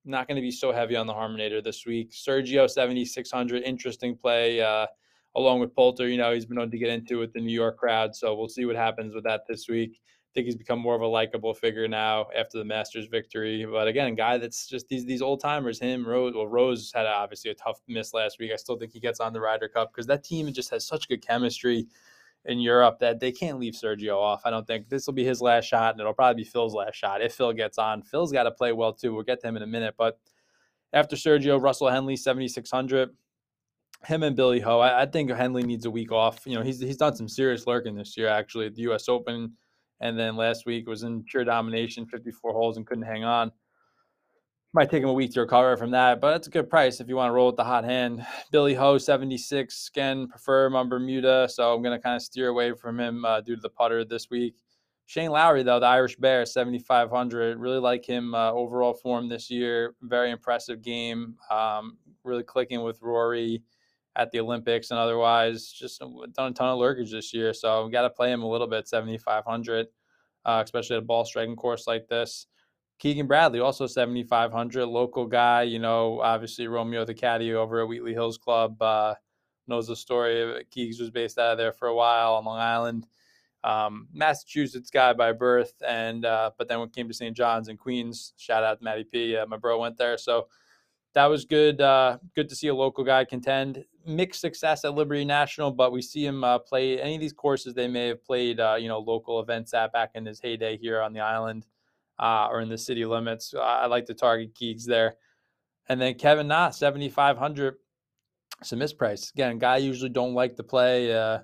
not 0.07 0.27
going 0.27 0.35
to 0.35 0.41
be 0.41 0.51
so 0.51 0.71
heavy 0.71 0.95
on 0.95 1.07
the 1.07 1.13
Harmonator 1.13 1.63
this 1.63 1.85
week. 1.85 2.11
Sergio 2.11 2.69
7600, 2.69 3.63
interesting 3.63 4.15
play. 4.15 4.61
Uh, 4.61 4.87
along 5.35 5.59
with 5.59 5.75
Poulter, 5.75 6.09
you 6.09 6.17
know, 6.17 6.33
he's 6.33 6.45
been 6.45 6.57
known 6.57 6.71
to 6.71 6.77
get 6.77 6.89
into 6.89 7.19
with 7.19 7.31
the 7.33 7.39
New 7.39 7.53
York 7.53 7.77
crowd. 7.77 8.15
So 8.15 8.35
we'll 8.35 8.49
see 8.49 8.65
what 8.65 8.75
happens 8.75 9.13
with 9.13 9.23
that 9.25 9.41
this 9.47 9.69
week. 9.69 9.99
I 10.01 10.29
think 10.33 10.45
he's 10.45 10.55
become 10.55 10.79
more 10.79 10.95
of 10.95 11.01
a 11.01 11.07
likable 11.07 11.53
figure 11.53 11.87
now 11.87 12.27
after 12.35 12.57
the 12.57 12.65
Masters 12.65 13.07
victory. 13.07 13.65
But 13.65 13.87
again, 13.87 14.13
guy 14.15 14.37
that's 14.37 14.67
just 14.67 14.87
these 14.87 15.05
these 15.05 15.21
old 15.21 15.39
timers. 15.39 15.79
Him, 15.79 16.05
Rose. 16.05 16.33
Well, 16.35 16.47
Rose 16.47 16.91
had 16.93 17.05
obviously 17.05 17.51
a 17.51 17.55
tough 17.55 17.79
miss 17.87 18.13
last 18.13 18.37
week. 18.39 18.51
I 18.51 18.55
still 18.55 18.77
think 18.77 18.91
he 18.91 18.99
gets 18.99 19.19
on 19.19 19.33
the 19.33 19.39
Ryder 19.39 19.69
Cup 19.69 19.91
because 19.91 20.05
that 20.07 20.23
team 20.23 20.51
just 20.51 20.69
has 20.71 20.85
such 20.85 21.07
good 21.07 21.25
chemistry 21.25 21.87
in 22.47 22.59
Europe 22.59 22.99
that 22.99 23.19
they 23.19 23.31
can't 23.31 23.59
leave 23.59 23.73
Sergio 23.73 24.15
off. 24.17 24.41
I 24.45 24.49
don't 24.49 24.65
think 24.65 24.89
this 24.89 25.05
will 25.05 25.13
be 25.13 25.25
his 25.25 25.41
last 25.41 25.65
shot, 25.65 25.93
and 25.93 25.99
it'll 25.99 26.13
probably 26.13 26.43
be 26.43 26.49
Phil's 26.49 26.73
last 26.73 26.95
shot 26.95 27.21
if 27.21 27.35
Phil 27.35 27.53
gets 27.53 27.77
on. 27.77 28.01
Phil's 28.01 28.31
got 28.31 28.43
to 28.43 28.51
play 28.51 28.71
well 28.71 28.93
too. 28.93 29.13
We'll 29.13 29.23
get 29.23 29.41
to 29.41 29.47
him 29.47 29.57
in 29.57 29.63
a 29.63 29.67
minute. 29.67 29.95
But 29.97 30.17
after 30.93 31.15
Sergio, 31.15 31.61
Russell 31.61 31.89
Henley, 31.89 32.15
7,600. 32.15 33.09
Him 34.05 34.21
and 34.21 34.35
Billy 34.35 34.59
Ho. 34.59 34.79
I, 34.79 35.01
I, 35.01 35.05
think 35.07 35.31
Henley 35.31 35.63
needs 35.63 35.85
a 35.85 35.89
week 35.89 36.11
off. 36.11 36.45
You 36.45 36.53
know, 36.53 36.61
he's 36.61 36.79
he's 36.79 36.97
done 36.97 37.15
some 37.15 37.27
serious 37.27 37.65
lurking 37.65 37.95
this 37.95 38.15
year, 38.15 38.27
actually, 38.27 38.67
at 38.67 38.75
the 38.75 38.83
U.S. 38.83 39.09
Open. 39.09 39.53
And 40.01 40.19
then 40.19 40.35
last 40.35 40.67
week 40.67 40.87
was 40.87 41.01
in 41.01 41.23
pure 41.23 41.43
domination, 41.43 42.05
54 42.05 42.53
holes, 42.53 42.77
and 42.77 42.85
couldn't 42.85 43.05
hang 43.05 43.23
on 43.23 43.51
might 44.77 44.91
take 44.91 45.01
him 45.01 45.09
a 45.09 45.13
week 45.13 45.33
to 45.33 45.39
recover 45.39 45.75
from 45.75 45.89
that, 45.89 46.21
but 46.21 46.35
it's 46.35 46.45
a 46.45 46.51
good 46.51 46.69
price 46.69 46.99
if 46.99 47.09
you 47.09 47.15
want 47.15 47.29
to 47.29 47.33
roll 47.33 47.47
with 47.47 47.55
the 47.55 47.63
hot 47.63 47.83
hand. 47.83 48.23
Billy 48.51 48.75
Ho, 48.75 48.99
76. 48.99 49.89
Again, 49.91 50.27
prefer 50.27 50.67
him 50.67 50.75
on 50.75 50.87
Bermuda, 50.87 51.49
so 51.49 51.73
I'm 51.73 51.81
going 51.81 51.97
to 51.97 52.03
kind 52.03 52.15
of 52.15 52.21
steer 52.21 52.49
away 52.49 52.73
from 52.73 52.99
him 52.99 53.25
uh, 53.25 53.41
due 53.41 53.55
to 53.55 53.61
the 53.61 53.71
putter 53.71 54.05
this 54.05 54.29
week. 54.29 54.53
Shane 55.07 55.31
Lowry, 55.31 55.63
though, 55.63 55.79
the 55.79 55.87
Irish 55.87 56.15
Bear, 56.17 56.45
7,500. 56.45 57.57
Really 57.57 57.79
like 57.79 58.05
him 58.05 58.35
uh, 58.35 58.51
overall 58.51 58.93
form 58.93 59.27
this 59.27 59.49
year. 59.49 59.95
Very 60.03 60.29
impressive 60.29 60.83
game. 60.83 61.37
Um, 61.49 61.97
really 62.23 62.43
clicking 62.43 62.83
with 62.83 63.01
Rory 63.01 63.63
at 64.15 64.29
the 64.29 64.39
Olympics 64.41 64.91
and 64.91 64.99
otherwise. 64.99 65.71
Just 65.71 66.01
done 66.01 66.51
a 66.51 66.53
ton 66.53 66.69
of 66.69 66.77
lurkage 66.77 67.09
this 67.09 67.33
year, 67.33 67.51
so 67.51 67.85
we 67.85 67.91
got 67.91 68.03
to 68.03 68.11
play 68.11 68.31
him 68.31 68.43
a 68.43 68.47
little 68.47 68.67
bit, 68.67 68.87
7,500, 68.87 69.87
uh, 70.45 70.61
especially 70.63 70.97
at 70.97 71.01
a 71.01 71.05
ball 71.05 71.25
striking 71.25 71.55
course 71.55 71.87
like 71.87 72.07
this. 72.07 72.45
Keegan 72.99 73.27
Bradley, 73.27 73.59
also 73.59 73.85
7,500, 73.85 74.85
local 74.85 75.27
guy. 75.27 75.63
You 75.63 75.79
know, 75.79 76.19
obviously 76.21 76.67
Romeo 76.67 77.05
the 77.05 77.13
caddy 77.13 77.53
over 77.53 77.81
at 77.81 77.87
Wheatley 77.87 78.13
Hills 78.13 78.37
Club 78.37 78.81
uh, 78.81 79.13
knows 79.67 79.87
the 79.87 79.95
story. 79.95 80.65
Keegs 80.71 80.99
was 80.99 81.11
based 81.11 81.37
out 81.37 81.51
of 81.51 81.57
there 81.57 81.71
for 81.71 81.89
a 81.89 81.95
while 81.95 82.35
on 82.35 82.45
Long 82.45 82.59
Island. 82.59 83.07
Um, 83.63 84.07
Massachusetts 84.13 84.89
guy 84.89 85.13
by 85.13 85.33
birth, 85.33 85.73
and 85.85 86.25
uh, 86.25 86.51
but 86.57 86.67
then 86.67 86.79
when 86.79 86.87
it 86.87 86.95
came 86.95 87.07
to 87.07 87.13
St. 87.13 87.35
John's 87.35 87.67
and 87.67 87.77
Queens, 87.77 88.33
shout 88.37 88.63
out 88.63 88.79
to 88.79 88.83
Matty 88.83 89.03
P. 89.03 89.35
Uh, 89.35 89.45
my 89.45 89.57
bro 89.57 89.79
went 89.79 89.97
there, 89.97 90.17
so 90.17 90.47
that 91.13 91.25
was 91.25 91.43
good. 91.43 91.81
Uh, 91.81 92.17
good 92.35 92.49
to 92.49 92.55
see 92.55 92.67
a 92.67 92.75
local 92.75 93.03
guy 93.03 93.25
contend. 93.25 93.83
Mixed 94.05 94.39
success 94.39 94.85
at 94.85 94.93
Liberty 94.93 95.25
National, 95.25 95.71
but 95.71 95.91
we 95.91 96.01
see 96.01 96.25
him 96.25 96.43
uh, 96.43 96.59
play 96.59 97.01
any 97.01 97.15
of 97.15 97.21
these 97.21 97.33
courses 97.33 97.73
they 97.73 97.87
may 97.87 98.07
have 98.07 98.23
played, 98.23 98.59
uh, 98.59 98.77
you 98.79 98.87
know, 98.87 98.99
local 98.99 99.39
events 99.41 99.73
at 99.73 99.91
back 99.91 100.11
in 100.15 100.25
his 100.25 100.39
heyday 100.39 100.77
here 100.77 101.01
on 101.01 101.11
the 101.11 101.19
island 101.19 101.65
uh, 102.19 102.47
or 102.49 102.61
in 102.61 102.69
the 102.69 102.77
city 102.77 103.05
limits. 103.05 103.53
I 103.59 103.85
like 103.87 104.05
to 104.05 104.13
target 104.13 104.55
Keegs 104.55 104.85
there. 104.85 105.15
And 105.89 106.01
then 106.01 106.15
Kevin 106.15 106.47
Na, 106.47 106.69
7,500. 106.69 107.75
It's 108.59 108.71
a 108.71 108.75
misprice. 108.75 109.33
Again, 109.33 109.59
guy 109.59 109.77
usually 109.77 110.09
don't 110.09 110.33
like 110.33 110.55
to 110.55 110.63
play. 110.63 111.13
Uh, 111.13 111.39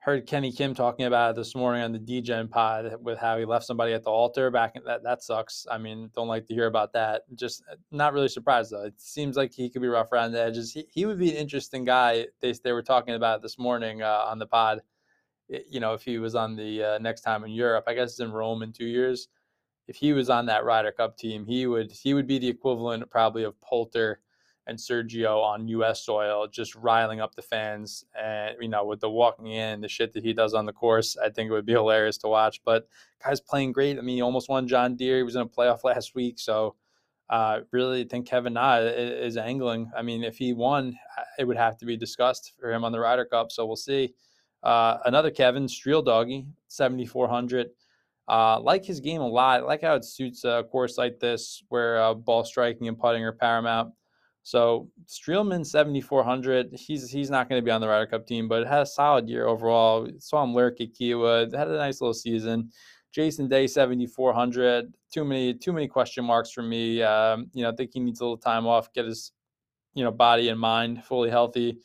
heard 0.00 0.26
Kenny 0.26 0.50
Kim 0.50 0.74
talking 0.74 1.06
about 1.06 1.30
it 1.30 1.36
this 1.36 1.54
morning 1.54 1.82
on 1.82 1.92
the 1.92 1.98
DGen 1.98 2.50
pod 2.50 2.96
with 3.00 3.18
how 3.18 3.38
he 3.38 3.44
left 3.44 3.66
somebody 3.66 3.92
at 3.92 4.02
the 4.02 4.10
altar 4.10 4.50
back. 4.50 4.74
In, 4.74 4.82
that 4.84 5.02
that 5.04 5.22
sucks. 5.22 5.66
I 5.70 5.78
mean, 5.78 6.10
don't 6.14 6.28
like 6.28 6.46
to 6.46 6.54
hear 6.54 6.66
about 6.66 6.92
that. 6.94 7.22
Just 7.34 7.62
uh, 7.70 7.76
not 7.92 8.12
really 8.12 8.28
surprised 8.28 8.72
though. 8.72 8.84
It 8.84 9.00
seems 9.00 9.36
like 9.36 9.52
he 9.52 9.70
could 9.70 9.82
be 9.82 9.88
rough 9.88 10.10
around 10.12 10.32
the 10.32 10.42
edges. 10.42 10.72
He, 10.72 10.86
he 10.90 11.06
would 11.06 11.18
be 11.18 11.30
an 11.30 11.36
interesting 11.36 11.84
guy. 11.84 12.26
They 12.40 12.52
they 12.64 12.72
were 12.72 12.82
talking 12.82 13.14
about 13.14 13.42
this 13.42 13.58
morning 13.58 14.02
uh, 14.02 14.24
on 14.26 14.38
the 14.38 14.46
pod. 14.46 14.80
You 15.48 15.80
know, 15.80 15.94
if 15.94 16.02
he 16.02 16.18
was 16.18 16.34
on 16.34 16.56
the 16.56 16.82
uh, 16.82 16.98
next 16.98 17.22
time 17.22 17.44
in 17.44 17.50
Europe, 17.50 17.84
I 17.86 17.94
guess 17.94 18.10
it's 18.10 18.20
in 18.20 18.32
Rome 18.32 18.62
in 18.62 18.72
two 18.72 18.86
years 18.86 19.28
if 19.88 19.96
he 19.96 20.12
was 20.12 20.30
on 20.30 20.46
that 20.46 20.64
Ryder 20.64 20.92
Cup 20.92 21.16
team, 21.16 21.46
he 21.46 21.66
would 21.66 21.90
he 21.90 22.14
would 22.14 22.26
be 22.26 22.38
the 22.38 22.48
equivalent 22.48 23.10
probably 23.10 23.42
of 23.42 23.60
Poulter 23.60 24.20
and 24.66 24.78
Sergio 24.78 25.42
on 25.42 25.66
U.S. 25.68 26.04
soil, 26.04 26.46
just 26.46 26.74
riling 26.74 27.20
up 27.20 27.34
the 27.34 27.42
fans. 27.42 28.04
And 28.14 28.54
you 28.60 28.68
know, 28.68 28.84
with 28.84 29.00
the 29.00 29.10
walking 29.10 29.46
in, 29.46 29.80
the 29.80 29.88
shit 29.88 30.12
that 30.12 30.22
he 30.22 30.34
does 30.34 30.52
on 30.52 30.66
the 30.66 30.72
course, 30.72 31.16
I 31.16 31.30
think 31.30 31.48
it 31.48 31.52
would 31.52 31.66
be 31.66 31.72
hilarious 31.72 32.18
to 32.18 32.28
watch. 32.28 32.60
But 32.64 32.86
guy's 33.24 33.40
playing 33.40 33.72
great. 33.72 33.98
I 33.98 34.02
mean, 34.02 34.16
he 34.16 34.22
almost 34.22 34.50
won 34.50 34.68
John 34.68 34.94
Deere. 34.94 35.16
He 35.16 35.22
was 35.22 35.36
in 35.36 35.42
a 35.42 35.46
playoff 35.46 35.84
last 35.84 36.14
week, 36.14 36.38
so 36.38 36.76
uh, 37.30 37.60
really 37.72 38.04
think 38.04 38.26
Kevin 38.26 38.52
Na 38.52 38.76
is, 38.76 39.34
is 39.34 39.36
angling. 39.38 39.90
I 39.96 40.02
mean, 40.02 40.22
if 40.22 40.36
he 40.36 40.52
won, 40.52 40.98
it 41.38 41.44
would 41.44 41.56
have 41.56 41.78
to 41.78 41.86
be 41.86 41.96
discussed 41.96 42.52
for 42.60 42.70
him 42.70 42.84
on 42.84 42.92
the 42.92 43.00
Ryder 43.00 43.24
Cup. 43.24 43.50
So 43.52 43.64
we'll 43.64 43.76
see. 43.76 44.14
Uh, 44.62 44.98
another 45.06 45.30
Kevin 45.30 45.66
Streel 45.66 46.04
Doggy, 46.04 46.46
7,400. 46.66 47.70
Uh, 48.28 48.60
like 48.60 48.84
his 48.84 49.00
game 49.00 49.22
a 49.22 49.26
lot. 49.26 49.64
Like 49.66 49.82
how 49.82 49.94
it 49.94 50.04
suits 50.04 50.44
a 50.44 50.64
course 50.70 50.98
like 50.98 51.18
this 51.18 51.62
where 51.68 52.00
uh, 52.00 52.14
ball 52.14 52.44
striking 52.44 52.86
and 52.88 52.98
putting 52.98 53.24
are 53.24 53.32
paramount. 53.32 53.92
So 54.42 54.88
Streelman 55.06 55.64
7400. 55.64 56.70
He's 56.72 57.10
he's 57.10 57.30
not 57.30 57.48
going 57.48 57.60
to 57.60 57.64
be 57.64 57.70
on 57.70 57.80
the 57.80 57.88
Ryder 57.88 58.06
Cup 58.06 58.26
team, 58.26 58.48
but 58.48 58.66
had 58.66 58.82
a 58.82 58.86
solid 58.86 59.28
year 59.28 59.46
overall. 59.46 60.08
Saw 60.18 60.42
him 60.42 60.54
lurk 60.54 60.80
at 60.80 60.94
Kiawah. 60.94 61.54
Had 61.54 61.68
a 61.68 61.76
nice 61.76 62.00
little 62.00 62.14
season. 62.14 62.70
Jason 63.12 63.48
Day 63.48 63.66
7400. 63.66 64.92
Too 65.12 65.24
many 65.24 65.54
too 65.54 65.72
many 65.72 65.88
question 65.88 66.24
marks 66.24 66.50
for 66.50 66.62
me. 66.62 67.02
Um, 67.02 67.50
you 67.52 67.62
know, 67.62 67.70
I 67.70 67.74
think 67.74 67.90
he 67.92 68.00
needs 68.00 68.20
a 68.20 68.24
little 68.24 68.38
time 68.38 68.66
off, 68.66 68.92
get 68.92 69.06
his 69.06 69.32
you 69.94 70.04
know 70.04 70.10
body 70.10 70.48
and 70.48 70.60
mind 70.60 71.04
fully 71.04 71.30
healthy, 71.30 71.78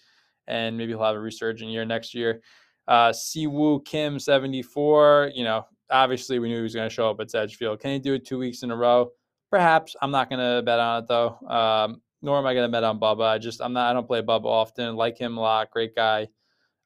and 0.47 0.77
maybe 0.77 0.91
he'll 0.91 1.03
have 1.03 1.15
a 1.15 1.19
resurgent 1.19 1.71
year 1.71 1.85
next 1.85 2.13
year. 2.13 2.41
Uh, 2.87 3.09
Siwoo 3.09 3.83
Kim 3.85 4.19
74. 4.19 5.31
You 5.33 5.45
know, 5.45 5.65
obviously 5.89 6.39
we 6.39 6.49
knew 6.49 6.57
he 6.57 6.61
was 6.61 6.75
going 6.75 6.89
to 6.89 6.93
show 6.93 7.09
up 7.09 7.19
at 7.19 7.31
Sedgefield. 7.31 7.79
Can 7.79 7.91
he 7.91 7.99
do 7.99 8.13
it 8.13 8.25
two 8.25 8.37
weeks 8.37 8.63
in 8.63 8.71
a 8.71 8.75
row? 8.75 9.11
Perhaps. 9.51 9.95
I'm 10.01 10.11
not 10.11 10.29
going 10.29 10.39
to 10.39 10.61
bet 10.63 10.79
on 10.79 11.03
it 11.03 11.07
though. 11.07 11.37
Um, 11.47 12.01
nor 12.21 12.39
am 12.39 12.45
I 12.45 12.53
going 12.53 12.65
to 12.65 12.71
bet 12.71 12.83
on 12.83 12.99
Bubba. 12.99 13.25
I 13.25 13.37
just 13.37 13.61
I'm 13.61 13.73
not 13.73 13.89
I 13.89 13.93
don't 13.93 14.07
play 14.07 14.21
Bubba 14.21 14.45
often. 14.45 14.95
Like 14.95 15.17
him 15.17 15.37
a 15.37 15.41
lot, 15.41 15.69
great 15.71 15.93
guy. 15.93 16.27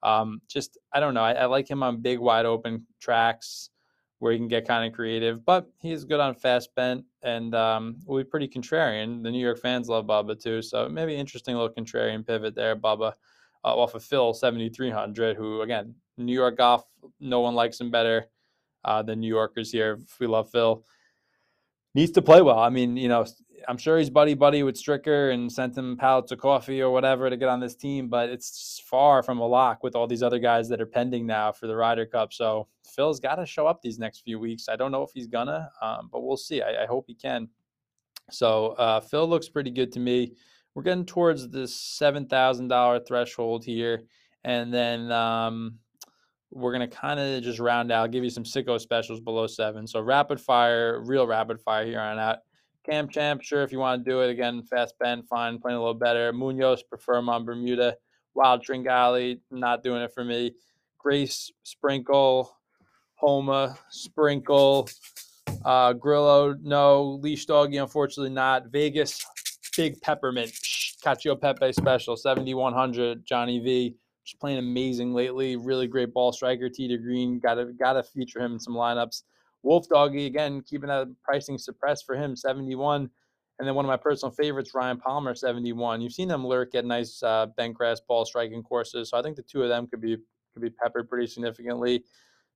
Um, 0.03 0.41
just 0.47 0.77
I 0.91 0.99
don't 0.99 1.13
know. 1.13 1.21
I, 1.21 1.33
I 1.33 1.45
like 1.45 1.69
him 1.69 1.83
on 1.83 2.01
big 2.01 2.19
wide 2.19 2.45
open 2.45 2.85
tracks 2.99 3.69
where 4.19 4.31
he 4.31 4.39
can 4.39 4.47
get 4.47 4.67
kind 4.67 4.87
of 4.87 4.95
creative, 4.95 5.45
but 5.45 5.69
he's 5.79 6.03
good 6.03 6.19
on 6.19 6.33
fast 6.33 6.73
bent 6.75 7.05
and 7.21 7.53
um, 7.53 7.97
will 8.05 8.17
be 8.17 8.23
pretty 8.23 8.47
contrarian. 8.47 9.21
The 9.21 9.29
New 9.29 9.39
York 9.39 9.59
fans 9.59 9.89
love 9.89 10.07
Bubba 10.07 10.41
too, 10.41 10.63
so 10.63 10.89
maybe 10.89 11.15
interesting 11.15 11.55
little 11.55 11.69
contrarian 11.69 12.25
pivot 12.25 12.55
there. 12.55 12.75
Bubba 12.75 13.13
uh, 13.63 13.75
off 13.75 13.93
of 13.93 14.03
Phil 14.03 14.33
7300, 14.33 15.37
who 15.37 15.61
again 15.61 15.93
New 16.17 16.33
York 16.33 16.57
golf, 16.57 16.83
no 17.19 17.41
one 17.41 17.53
likes 17.53 17.79
him 17.79 17.91
better 17.91 18.25
uh, 18.87 19.03
than 19.03 19.19
New 19.19 19.27
Yorkers 19.27 19.71
here. 19.71 19.99
We 20.19 20.27
love 20.27 20.49
Phil. 20.49 20.83
Needs 21.93 22.11
to 22.11 22.21
play 22.21 22.41
well. 22.41 22.59
I 22.59 22.69
mean, 22.69 22.95
you 22.95 23.09
know, 23.09 23.25
I'm 23.67 23.77
sure 23.77 23.97
he's 23.97 24.09
buddy 24.09 24.33
buddy 24.33 24.63
with 24.63 24.75
Stricker 24.75 25.33
and 25.33 25.51
sent 25.51 25.77
him 25.77 25.97
pallets 25.97 26.31
of 26.31 26.39
coffee 26.39 26.81
or 26.81 26.91
whatever 26.91 27.29
to 27.29 27.35
get 27.35 27.49
on 27.49 27.59
this 27.59 27.75
team, 27.75 28.07
but 28.07 28.29
it's 28.29 28.81
far 28.85 29.23
from 29.23 29.39
a 29.39 29.47
lock 29.47 29.83
with 29.83 29.95
all 29.95 30.07
these 30.07 30.23
other 30.23 30.39
guys 30.39 30.69
that 30.69 30.79
are 30.79 30.85
pending 30.85 31.25
now 31.25 31.51
for 31.51 31.67
the 31.67 31.75
Ryder 31.75 32.05
Cup. 32.05 32.33
So 32.33 32.67
Phil's 32.85 33.19
got 33.19 33.35
to 33.35 33.45
show 33.45 33.67
up 33.67 33.81
these 33.81 33.99
next 33.99 34.21
few 34.21 34.39
weeks. 34.39 34.69
I 34.69 34.75
don't 34.75 34.91
know 34.91 35.03
if 35.03 35.11
he's 35.13 35.27
gonna, 35.27 35.69
um, 35.81 36.09
but 36.11 36.23
we'll 36.23 36.37
see. 36.37 36.61
I, 36.61 36.83
I, 36.83 36.85
hope 36.85 37.05
he 37.07 37.15
can. 37.15 37.49
So 38.31 38.67
uh, 38.73 39.01
Phil 39.01 39.27
looks 39.27 39.49
pretty 39.49 39.71
good 39.71 39.91
to 39.93 39.99
me. 39.99 40.33
We're 40.75 40.83
getting 40.83 41.05
towards 41.05 41.49
the 41.49 41.67
seven 41.67 42.27
thousand 42.27 42.67
dollar 42.67 42.99
threshold 42.99 43.65
here, 43.65 44.03
and 44.43 44.73
then 44.73 45.11
um, 45.11 45.79
we're 46.51 46.71
gonna 46.71 46.87
kind 46.87 47.19
of 47.19 47.43
just 47.43 47.59
round 47.59 47.91
out. 47.91 48.11
give 48.11 48.23
you 48.23 48.29
some 48.29 48.43
sicko 48.43 48.79
specials 48.79 49.19
below 49.19 49.47
seven. 49.47 49.85
So 49.87 49.99
rapid 50.01 50.39
fire, 50.39 51.01
real 51.01 51.27
rapid 51.27 51.59
fire 51.59 51.85
here 51.85 51.99
on 51.99 52.19
out. 52.19 52.39
Cam 52.85 53.09
Champ, 53.09 53.41
sure, 53.41 53.63
if 53.63 53.71
you 53.71 53.79
want 53.79 54.03
to 54.03 54.09
do 54.09 54.21
it 54.21 54.29
again, 54.29 54.63
fast 54.63 54.95
bend, 54.97 55.27
fine, 55.27 55.59
playing 55.59 55.75
a 55.75 55.79
little 55.79 55.93
better. 55.93 56.31
Munoz, 56.31 56.83
prefer 56.83 57.17
him 57.17 57.27
on 57.27 57.43
Bermuda. 57.43 57.97
Wild 58.33 58.63
Tringale, 58.63 59.41
not 59.51 59.83
doing 59.83 60.01
it 60.01 60.13
for 60.13 60.23
me. 60.23 60.53
Grace, 60.97 61.51
Sprinkle, 61.63 62.55
Homa, 63.15 63.77
Sprinkle, 63.89 64.87
uh, 65.65 65.93
Grillo, 65.93 66.55
no. 66.61 67.19
Leash 67.21 67.45
Doggy, 67.45 67.77
unfortunately 67.77 68.33
not. 68.33 68.67
Vegas, 68.67 69.25
Big 69.75 69.99
Peppermint, 70.01 70.51
Cacio 71.03 71.39
Pepe 71.39 71.73
special, 71.73 72.15
7100, 72.15 73.25
Johnny 73.25 73.59
V. 73.59 73.95
Playing 74.39 74.59
amazing 74.59 75.13
lately. 75.13 75.55
Really 75.55 75.87
great 75.87 76.13
ball 76.13 76.31
striker. 76.31 76.69
To 76.69 76.97
green. 76.97 77.39
Gotta 77.39 77.73
gotta 77.79 78.03
feature 78.03 78.39
him 78.39 78.53
in 78.53 78.59
some 78.59 78.73
lineups. 78.73 79.23
Wolf 79.63 79.87
Doggy, 79.89 80.25
again, 80.25 80.61
keeping 80.61 80.89
that 80.89 81.07
pricing 81.23 81.57
suppressed 81.57 82.05
for 82.05 82.15
him, 82.15 82.35
71. 82.35 83.09
And 83.59 83.67
then 83.67 83.75
one 83.75 83.85
of 83.85 83.89
my 83.89 83.97
personal 83.97 84.31
favorites, 84.31 84.75
Ryan 84.75 84.97
Palmer, 84.97 85.33
71. 85.33 85.99
You've 85.99 86.13
seen 86.13 86.27
them 86.27 86.45
lurk 86.45 86.75
at 86.75 86.85
nice 86.85 87.21
uh, 87.23 87.47
bent 87.57 87.73
grass 87.73 87.99
ball 87.99 88.23
striking 88.23 88.61
courses. 88.61 89.09
So 89.09 89.17
I 89.17 89.23
think 89.23 89.35
the 89.35 89.41
two 89.41 89.63
of 89.63 89.69
them 89.69 89.87
could 89.87 90.01
be 90.01 90.17
could 90.53 90.61
be 90.61 90.69
peppered 90.69 91.09
pretty 91.09 91.27
significantly. 91.27 92.03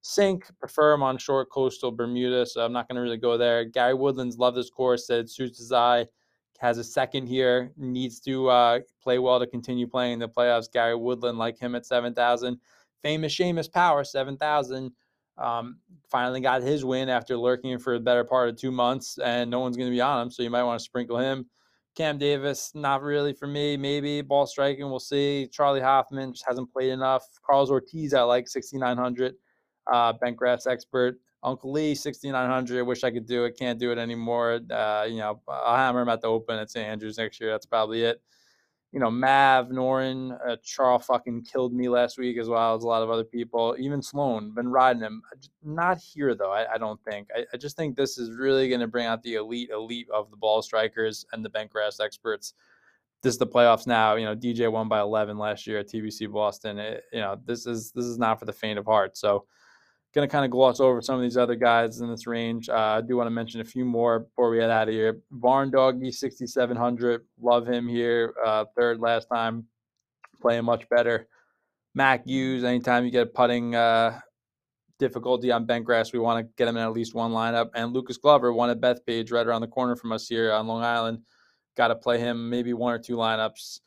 Sink, 0.02 0.46
prefer 0.60 0.94
him 0.94 1.04
on 1.04 1.18
short 1.18 1.50
coastal 1.52 1.92
Bermuda, 1.92 2.46
so 2.46 2.66
I'm 2.66 2.74
not 2.74 2.88
going 2.88 2.96
to 2.96 3.02
really 3.02 3.18
go 3.18 3.38
there. 3.38 3.66
Gary 3.66 3.94
Woodland's 3.94 4.38
love 4.38 4.56
this 4.56 4.70
course, 4.70 5.06
said 5.06 5.30
suits 5.30 5.60
his 5.60 5.72
eye. 5.72 6.08
Has 6.62 6.78
a 6.78 6.84
second 6.84 7.26
here, 7.26 7.72
needs 7.76 8.20
to 8.20 8.48
uh, 8.48 8.80
play 9.02 9.18
well 9.18 9.40
to 9.40 9.48
continue 9.48 9.88
playing 9.88 10.14
in 10.14 10.20
the 10.20 10.30
playoffs. 10.30 10.72
Gary 10.72 10.96
Woodland, 10.96 11.40
like 11.40 11.58
him 11.58 11.74
at 11.74 11.88
7,000. 11.88 12.60
Famous 13.02 13.36
Seamus 13.36 13.72
Power, 13.72 14.04
7,000. 14.04 14.92
Um, 15.40 15.80
finally 16.08 16.40
got 16.40 16.62
his 16.62 16.86
win 16.86 17.10
after 17.10 17.36
lurking 17.36 17.80
for 17.80 17.96
a 17.96 18.00
better 18.00 18.24
part 18.24 18.50
of 18.50 18.58
two 18.58 18.70
months, 18.70 19.18
and 19.18 19.50
no 19.50 19.60
one's 19.60 19.76
going 19.76 19.90
to 19.90 19.96
be 19.96 20.02
on 20.02 20.22
him, 20.22 20.30
so 20.30 20.44
you 20.44 20.52
might 20.52 20.62
want 20.62 20.80
to 20.80 20.84
sprinkle 20.84 21.18
him. 21.18 21.48
Cam 21.96 22.20
Davis, 22.20 22.72
not 22.76 23.02
really 23.02 23.34
for 23.34 23.48
me. 23.48 23.76
Maybe 23.76 24.22
ball 24.22 24.46
striking, 24.46 24.88
we'll 24.88 25.00
see. 25.00 25.48
Charley 25.52 25.82
Hoffman 25.82 26.32
just 26.32 26.46
hasn't 26.48 26.72
played 26.72 26.92
enough. 26.92 27.26
Carlos 27.44 27.72
Ortiz, 27.72 28.14
I 28.14 28.22
like 28.22 28.48
6,900. 28.48 29.34
Uh, 29.92 30.14
expert. 30.68 31.20
Uncle 31.44 31.72
Lee, 31.72 31.96
6,900. 31.96 32.80
I 32.80 32.82
Wish 32.84 33.04
I 33.04 33.12
could 33.12 33.26
do 33.26 33.46
it. 33.46 33.58
Can't 33.58 33.80
do 33.80 33.92
it 33.92 33.98
anymore. 33.98 34.60
Uh, 34.70 35.06
you 35.10 35.18
know, 35.18 35.42
I'll 35.48 35.76
hammer 35.76 36.02
him 36.02 36.10
at 36.10 36.22
the 36.22 36.28
Open 36.28 36.60
at 36.60 36.70
St. 36.70 36.88
Andrews 36.88 37.18
next 37.18 37.40
year. 37.42 37.50
That's 37.50 37.66
probably 37.66 38.04
it 38.04 38.22
you 38.92 39.00
know, 39.00 39.10
Mav, 39.10 39.70
Noren, 39.70 40.38
uh, 40.46 40.58
Charles 40.64 41.06
fucking 41.06 41.44
killed 41.44 41.74
me 41.74 41.88
last 41.88 42.18
week 42.18 42.38
as 42.38 42.50
well 42.50 42.76
as 42.76 42.84
a 42.84 42.88
lot 42.88 43.02
of 43.02 43.10
other 43.10 43.24
people. 43.24 43.76
Even 43.80 44.02
Sloan, 44.02 44.54
been 44.54 44.68
riding 44.68 45.02
him. 45.02 45.22
Not 45.64 45.98
here 45.98 46.36
though. 46.36 46.52
I, 46.52 46.74
I 46.74 46.78
don't 46.78 47.02
think. 47.06 47.30
I, 47.36 47.46
I, 47.54 47.58
just 47.58 47.78
think 47.78 47.96
this 47.96 48.18
is 48.18 48.36
really 48.38 48.68
going 48.68 48.82
to 48.82 48.88
bring 48.88 49.06
out 49.06 49.24
the 49.24 49.36
elite, 49.36 49.70
elite 49.70 50.10
of 50.14 50.30
the 50.30 50.36
ball 50.36 50.62
strikers 50.62 51.26
and 51.32 51.44
the 51.44 51.50
bent 51.50 51.70
grass 51.70 52.02
experts. 52.02 52.54
This 53.24 53.36
is 53.36 53.40
the 53.40 53.48
playoffs 53.48 53.88
now. 53.88 54.16
You 54.16 54.26
know, 54.26 54.36
DJ 54.36 54.70
won 54.70 54.90
by 54.90 55.00
11 55.00 55.38
last 55.38 55.66
year 55.68 55.80
at 55.80 55.88
TPC 55.88 56.30
Boston. 56.30 56.78
It, 56.78 57.06
you 57.14 57.22
know, 57.22 57.40
this 57.46 57.66
is 57.66 57.94
this 57.94 58.06
is 58.06 58.18
not 58.18 58.40
for 58.40 58.46
the 58.46 58.54
faint 58.54 58.78
of 58.78 58.86
heart. 58.86 59.16
So 59.16 59.46
going 60.14 60.28
to 60.28 60.32
kind 60.32 60.44
of 60.44 60.52
gloss 60.52 60.80
over 60.80 61.02
some 61.02 61.16
of 61.16 61.22
these 61.22 61.38
other 61.38 61.56
guys 61.56 62.02
in 62.02 62.10
this 62.10 62.28
range. 62.28 62.68
Uh, 62.68 62.98
I 62.98 63.02
do 63.02 63.16
want 63.16 63.28
to 63.28 63.32
mention 63.32 63.62
a 63.62 63.66
few 63.66 63.86
more 63.86 64.20
before 64.20 64.50
we 64.50 64.58
get 64.58 64.70
out 64.70 64.90
of 64.90 64.94
here. 64.94 65.22
Varn 65.32 65.72
Doggy, 65.72 66.12
6,700. 66.12 67.26
Love 67.42 67.68
him 67.68 67.88
here. 67.88 68.34
Uh, 68.46 68.66
third 68.78 69.00
last 69.00 69.28
time, 69.28 69.66
playing 70.42 70.66
much 70.66 70.88
better. 70.90 71.28
Mac 71.96 72.26
Hughes, 72.26 72.64
anytime 72.64 73.06
you 73.06 73.12
get 73.12 73.24
a 73.24 73.30
putting 73.30 73.76
uh, 73.76 74.20
difficulty 75.00 75.52
on 75.52 75.66
bent 75.66 75.86
grass, 75.86 76.12
we 76.12 76.20
want 76.20 76.46
to 76.46 76.54
get 76.58 76.68
him 76.68 76.78
in 76.78 76.84
at 76.84 76.94
least 76.94 77.14
won 77.14 77.32
lineup. 77.32 77.70
And 77.74 77.94
Lucas 77.94 78.18
Glover, 78.18 78.52
one 78.52 78.70
at 78.70 78.82
Bethpage, 78.82 79.32
right 79.32 79.48
around 79.48 79.62
the 79.62 79.68
corner 79.68 79.96
from 79.96 80.12
us 80.12 80.28
here 80.28 80.52
on 80.52 80.68
Long 80.68 80.84
Island. 80.84 81.20
Got 81.78 81.88
to 81.88 81.96
play 81.96 82.20
him 82.20 82.50
maybe 82.50 82.74
one 82.74 82.94
or 82.94 83.00
two 83.00 83.16
lineups. 83.16 83.80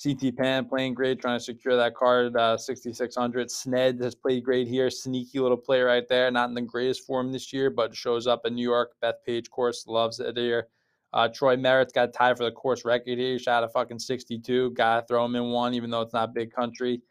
CT 0.00 0.36
Pan 0.36 0.64
playing 0.64 0.94
great, 0.94 1.20
trying 1.20 1.38
to 1.38 1.44
secure 1.44 1.76
that 1.76 1.94
card, 1.94 2.36
uh, 2.36 2.56
6,600. 2.56 3.48
Sned 3.48 4.00
has 4.00 4.14
played 4.14 4.44
great 4.44 4.68
here. 4.68 4.90
Sneaky 4.90 5.40
little 5.40 5.56
play 5.56 5.80
right 5.80 6.06
there. 6.08 6.30
Not 6.30 6.48
in 6.48 6.54
the 6.54 6.62
greatest 6.62 7.04
form 7.04 7.32
this 7.32 7.52
year, 7.52 7.68
but 7.68 7.96
shows 7.96 8.28
up 8.28 8.46
in 8.46 8.54
New 8.54 8.62
York. 8.62 8.92
Beth 9.00 9.16
Page, 9.26 9.50
course 9.50 9.86
loves 9.88 10.20
it 10.20 10.36
here. 10.36 10.68
Uh, 11.12 11.26
Troy 11.26 11.56
Merritt's 11.56 11.92
got 11.92 12.12
tied 12.12 12.36
for 12.36 12.44
the 12.44 12.52
course 12.52 12.84
record 12.84 13.18
here. 13.18 13.38
Shot 13.38 13.64
a 13.64 13.68
fucking 13.68 13.98
62. 13.98 14.70
Got 14.72 15.00
to 15.00 15.06
throw 15.06 15.24
him 15.24 15.34
in 15.34 15.50
one, 15.50 15.74
even 15.74 15.90
though 15.90 16.02
it's 16.02 16.14
not 16.14 16.34
big 16.34 16.52
country. 16.52 17.02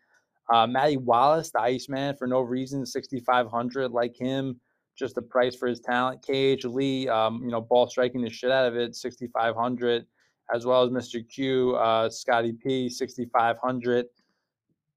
Uh, 0.53 0.65
Matty 0.65 0.95
Wallace, 0.95 1.51
the 1.51 1.59
Iceman, 1.59 2.15
for 2.15 2.25
no 2.25 2.39
reason, 2.39 2.85
6,500. 2.85 3.91
Like 3.91 4.15
him, 4.15 4.61
just 4.97 5.15
the 5.15 5.21
price 5.21 5.55
for 5.55 5.67
his 5.67 5.81
talent. 5.81 6.21
KH 6.21 6.63
Lee, 6.63 7.09
um, 7.09 7.41
you 7.43 7.51
know, 7.51 7.59
ball 7.59 7.89
striking 7.89 8.21
the 8.21 8.29
shit 8.29 8.51
out 8.51 8.65
of 8.65 8.77
it, 8.77 8.95
6,500 8.95 10.05
as 10.53 10.65
well 10.65 10.83
as 10.83 10.89
Mr. 10.89 11.27
Q, 11.27 11.75
uh, 11.75 12.09
Scotty 12.09 12.53
P, 12.53 12.89
6,500. 12.89 14.05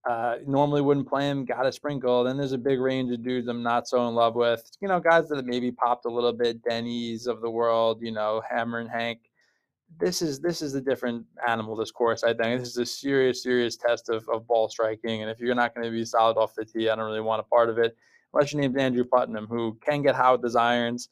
Uh, 0.08 0.36
normally 0.46 0.80
wouldn't 0.80 1.08
play 1.08 1.28
him, 1.28 1.44
got 1.44 1.66
a 1.66 1.72
sprinkle. 1.72 2.24
Then 2.24 2.38
there's 2.38 2.52
a 2.52 2.58
big 2.58 2.80
range 2.80 3.12
of 3.12 3.22
dudes 3.22 3.48
I'm 3.48 3.62
not 3.62 3.86
so 3.86 4.08
in 4.08 4.14
love 4.14 4.34
with. 4.34 4.70
You 4.80 4.88
know, 4.88 4.98
guys 4.98 5.28
that 5.28 5.44
maybe 5.44 5.70
popped 5.70 6.06
a 6.06 6.10
little 6.10 6.32
bit, 6.32 6.62
Denny's 6.62 7.26
of 7.26 7.42
the 7.42 7.50
world, 7.50 8.00
you 8.00 8.10
know, 8.10 8.40
Hammer 8.48 8.78
and 8.78 8.88
Hank. 8.88 9.18
This 9.98 10.22
is 10.22 10.40
this 10.40 10.62
is 10.62 10.74
a 10.74 10.80
different 10.80 11.26
animal. 11.46 11.76
This 11.76 11.90
course, 11.90 12.22
I 12.22 12.32
think, 12.32 12.60
this 12.60 12.70
is 12.70 12.78
a 12.78 12.86
serious, 12.86 13.42
serious 13.42 13.76
test 13.76 14.08
of, 14.08 14.26
of 14.32 14.46
ball 14.46 14.68
striking. 14.68 15.20
And 15.20 15.30
if 15.30 15.40
you're 15.40 15.54
not 15.54 15.74
going 15.74 15.84
to 15.84 15.90
be 15.90 16.04
solid 16.04 16.38
off 16.38 16.54
the 16.54 16.64
tee, 16.64 16.88
I 16.88 16.96
don't 16.96 17.04
really 17.04 17.20
want 17.20 17.40
a 17.40 17.42
part 17.42 17.68
of 17.68 17.76
it. 17.76 17.94
Unless 18.32 18.52
your 18.52 18.62
name's 18.62 18.76
Andrew 18.76 19.04
Putnam, 19.04 19.48
who 19.48 19.76
can 19.84 20.00
get 20.00 20.14
hot 20.14 20.34
with 20.34 20.44
his 20.44 20.56
irons 20.56 21.08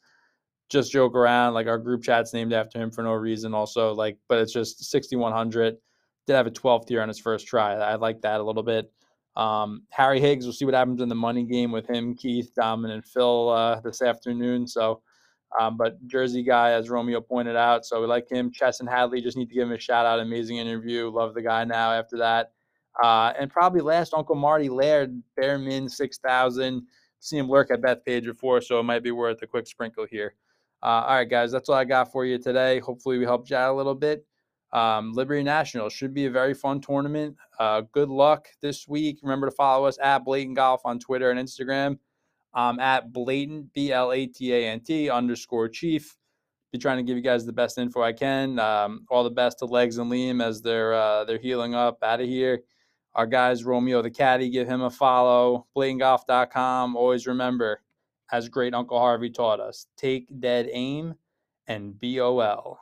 just 0.69 0.91
joke 0.91 1.15
around. 1.15 1.53
Like 1.53 1.67
our 1.67 1.77
group 1.77 2.03
chat's 2.03 2.33
named 2.33 2.53
after 2.53 2.79
him 2.79 2.91
for 2.91 3.03
no 3.03 3.13
reason. 3.13 3.53
Also, 3.53 3.93
like, 3.93 4.17
but 4.27 4.39
it's 4.39 4.53
just 4.53 4.83
6100. 4.89 5.75
Did 6.27 6.33
have 6.33 6.47
a 6.47 6.51
12th 6.51 6.89
year 6.89 7.01
on 7.01 7.07
his 7.07 7.19
first 7.19 7.47
try. 7.47 7.73
I 7.73 7.95
like 7.95 8.21
that 8.21 8.39
a 8.39 8.43
little 8.43 8.63
bit. 8.63 8.91
Um, 9.35 9.83
Harry 9.91 10.19
Higgs, 10.19 10.45
we'll 10.45 10.53
see 10.53 10.65
what 10.65 10.73
happens 10.73 11.01
in 11.01 11.09
the 11.09 11.15
money 11.15 11.43
game 11.43 11.71
with 11.71 11.89
him, 11.89 12.13
Keith, 12.15 12.51
Domin, 12.57 12.91
and 12.91 13.05
Phil 13.05 13.49
uh, 13.49 13.79
this 13.81 14.01
afternoon. 14.01 14.67
So, 14.67 15.01
um, 15.59 15.77
but 15.77 16.05
Jersey 16.07 16.43
guy, 16.43 16.71
as 16.71 16.89
Romeo 16.89 17.21
pointed 17.21 17.55
out, 17.55 17.85
so 17.85 18.01
we 18.01 18.07
like 18.07 18.29
him. 18.29 18.51
Chesson 18.51 18.87
Hadley, 18.87 19.21
just 19.21 19.37
need 19.37 19.47
to 19.47 19.55
give 19.55 19.67
him 19.67 19.73
a 19.73 19.79
shout 19.79 20.05
out. 20.05 20.19
Amazing 20.19 20.57
interview. 20.57 21.09
Love 21.09 21.33
the 21.33 21.41
guy 21.41 21.63
now 21.63 21.91
after 21.91 22.17
that. 22.17 22.51
Uh, 23.01 23.31
and 23.39 23.49
probably 23.49 23.81
last, 23.81 24.13
Uncle 24.13 24.35
Marty 24.35 24.67
Laird, 24.67 25.21
Bearman 25.37 25.89
6000. 25.89 26.85
See 27.21 27.37
him 27.37 27.49
lurk 27.49 27.71
at 27.71 27.81
Bethpage 27.81 28.25
before, 28.25 28.61
so 28.61 28.79
it 28.79 28.83
might 28.83 29.03
be 29.03 29.11
worth 29.11 29.41
a 29.41 29.47
quick 29.47 29.67
sprinkle 29.67 30.05
here. 30.09 30.35
Uh, 30.81 31.03
all 31.07 31.15
right, 31.15 31.29
guys, 31.29 31.51
that's 31.51 31.69
all 31.69 31.75
I 31.75 31.85
got 31.85 32.11
for 32.11 32.25
you 32.25 32.37
today. 32.37 32.79
Hopefully, 32.79 33.17
we 33.17 33.25
helped 33.25 33.49
you 33.49 33.57
out 33.57 33.73
a 33.73 33.77
little 33.77 33.95
bit. 33.95 34.25
Um, 34.71 35.13
Liberty 35.13 35.43
National 35.43 35.89
should 35.89 36.13
be 36.13 36.25
a 36.25 36.31
very 36.31 36.53
fun 36.53 36.79
tournament. 36.79 37.35
Uh, 37.59 37.81
good 37.91 38.09
luck 38.09 38.47
this 38.61 38.87
week. 38.87 39.19
Remember 39.23 39.49
to 39.49 39.55
follow 39.55 39.85
us 39.85 39.97
at 40.01 40.23
Blatant 40.23 40.55
Golf 40.55 40.81
on 40.85 40.99
Twitter 40.99 41.31
and 41.31 41.39
Instagram. 41.39 41.97
Um, 42.53 42.79
at 42.79 43.11
Blatant 43.11 43.73
B 43.73 43.91
L 43.91 44.11
A 44.11 44.25
T 44.25 44.53
A 44.53 44.69
N 44.69 44.79
T 44.79 45.09
underscore 45.09 45.69
Chief. 45.69 46.15
Be 46.71 46.77
trying 46.77 46.97
to 46.97 47.03
give 47.03 47.17
you 47.17 47.23
guys 47.23 47.45
the 47.45 47.53
best 47.53 47.77
info 47.77 48.01
I 48.01 48.13
can. 48.13 48.59
Um, 48.59 49.05
all 49.09 49.23
the 49.23 49.29
best 49.29 49.59
to 49.59 49.65
Legs 49.65 49.97
and 49.97 50.11
Liam 50.11 50.43
as 50.43 50.61
they're 50.61 50.93
uh, 50.93 51.25
they're 51.25 51.39
healing 51.39 51.75
up 51.75 52.01
out 52.03 52.21
of 52.21 52.27
here. 52.27 52.61
Our 53.15 53.27
guys 53.27 53.63
Romeo 53.63 54.01
the 54.01 54.11
Caddy, 54.11 54.49
give 54.49 54.67
him 54.67 54.81
a 54.81 54.89
follow. 54.89 55.67
BlatantGolf.com. 55.75 56.95
Always 56.95 57.27
remember 57.27 57.81
as 58.31 58.49
great 58.49 58.73
Uncle 58.73 58.99
Harvey 58.99 59.29
taught 59.29 59.59
us 59.59 59.87
take 59.97 60.27
dead 60.39 60.69
aim 60.71 61.15
and 61.67 61.99
BOL. 61.99 62.79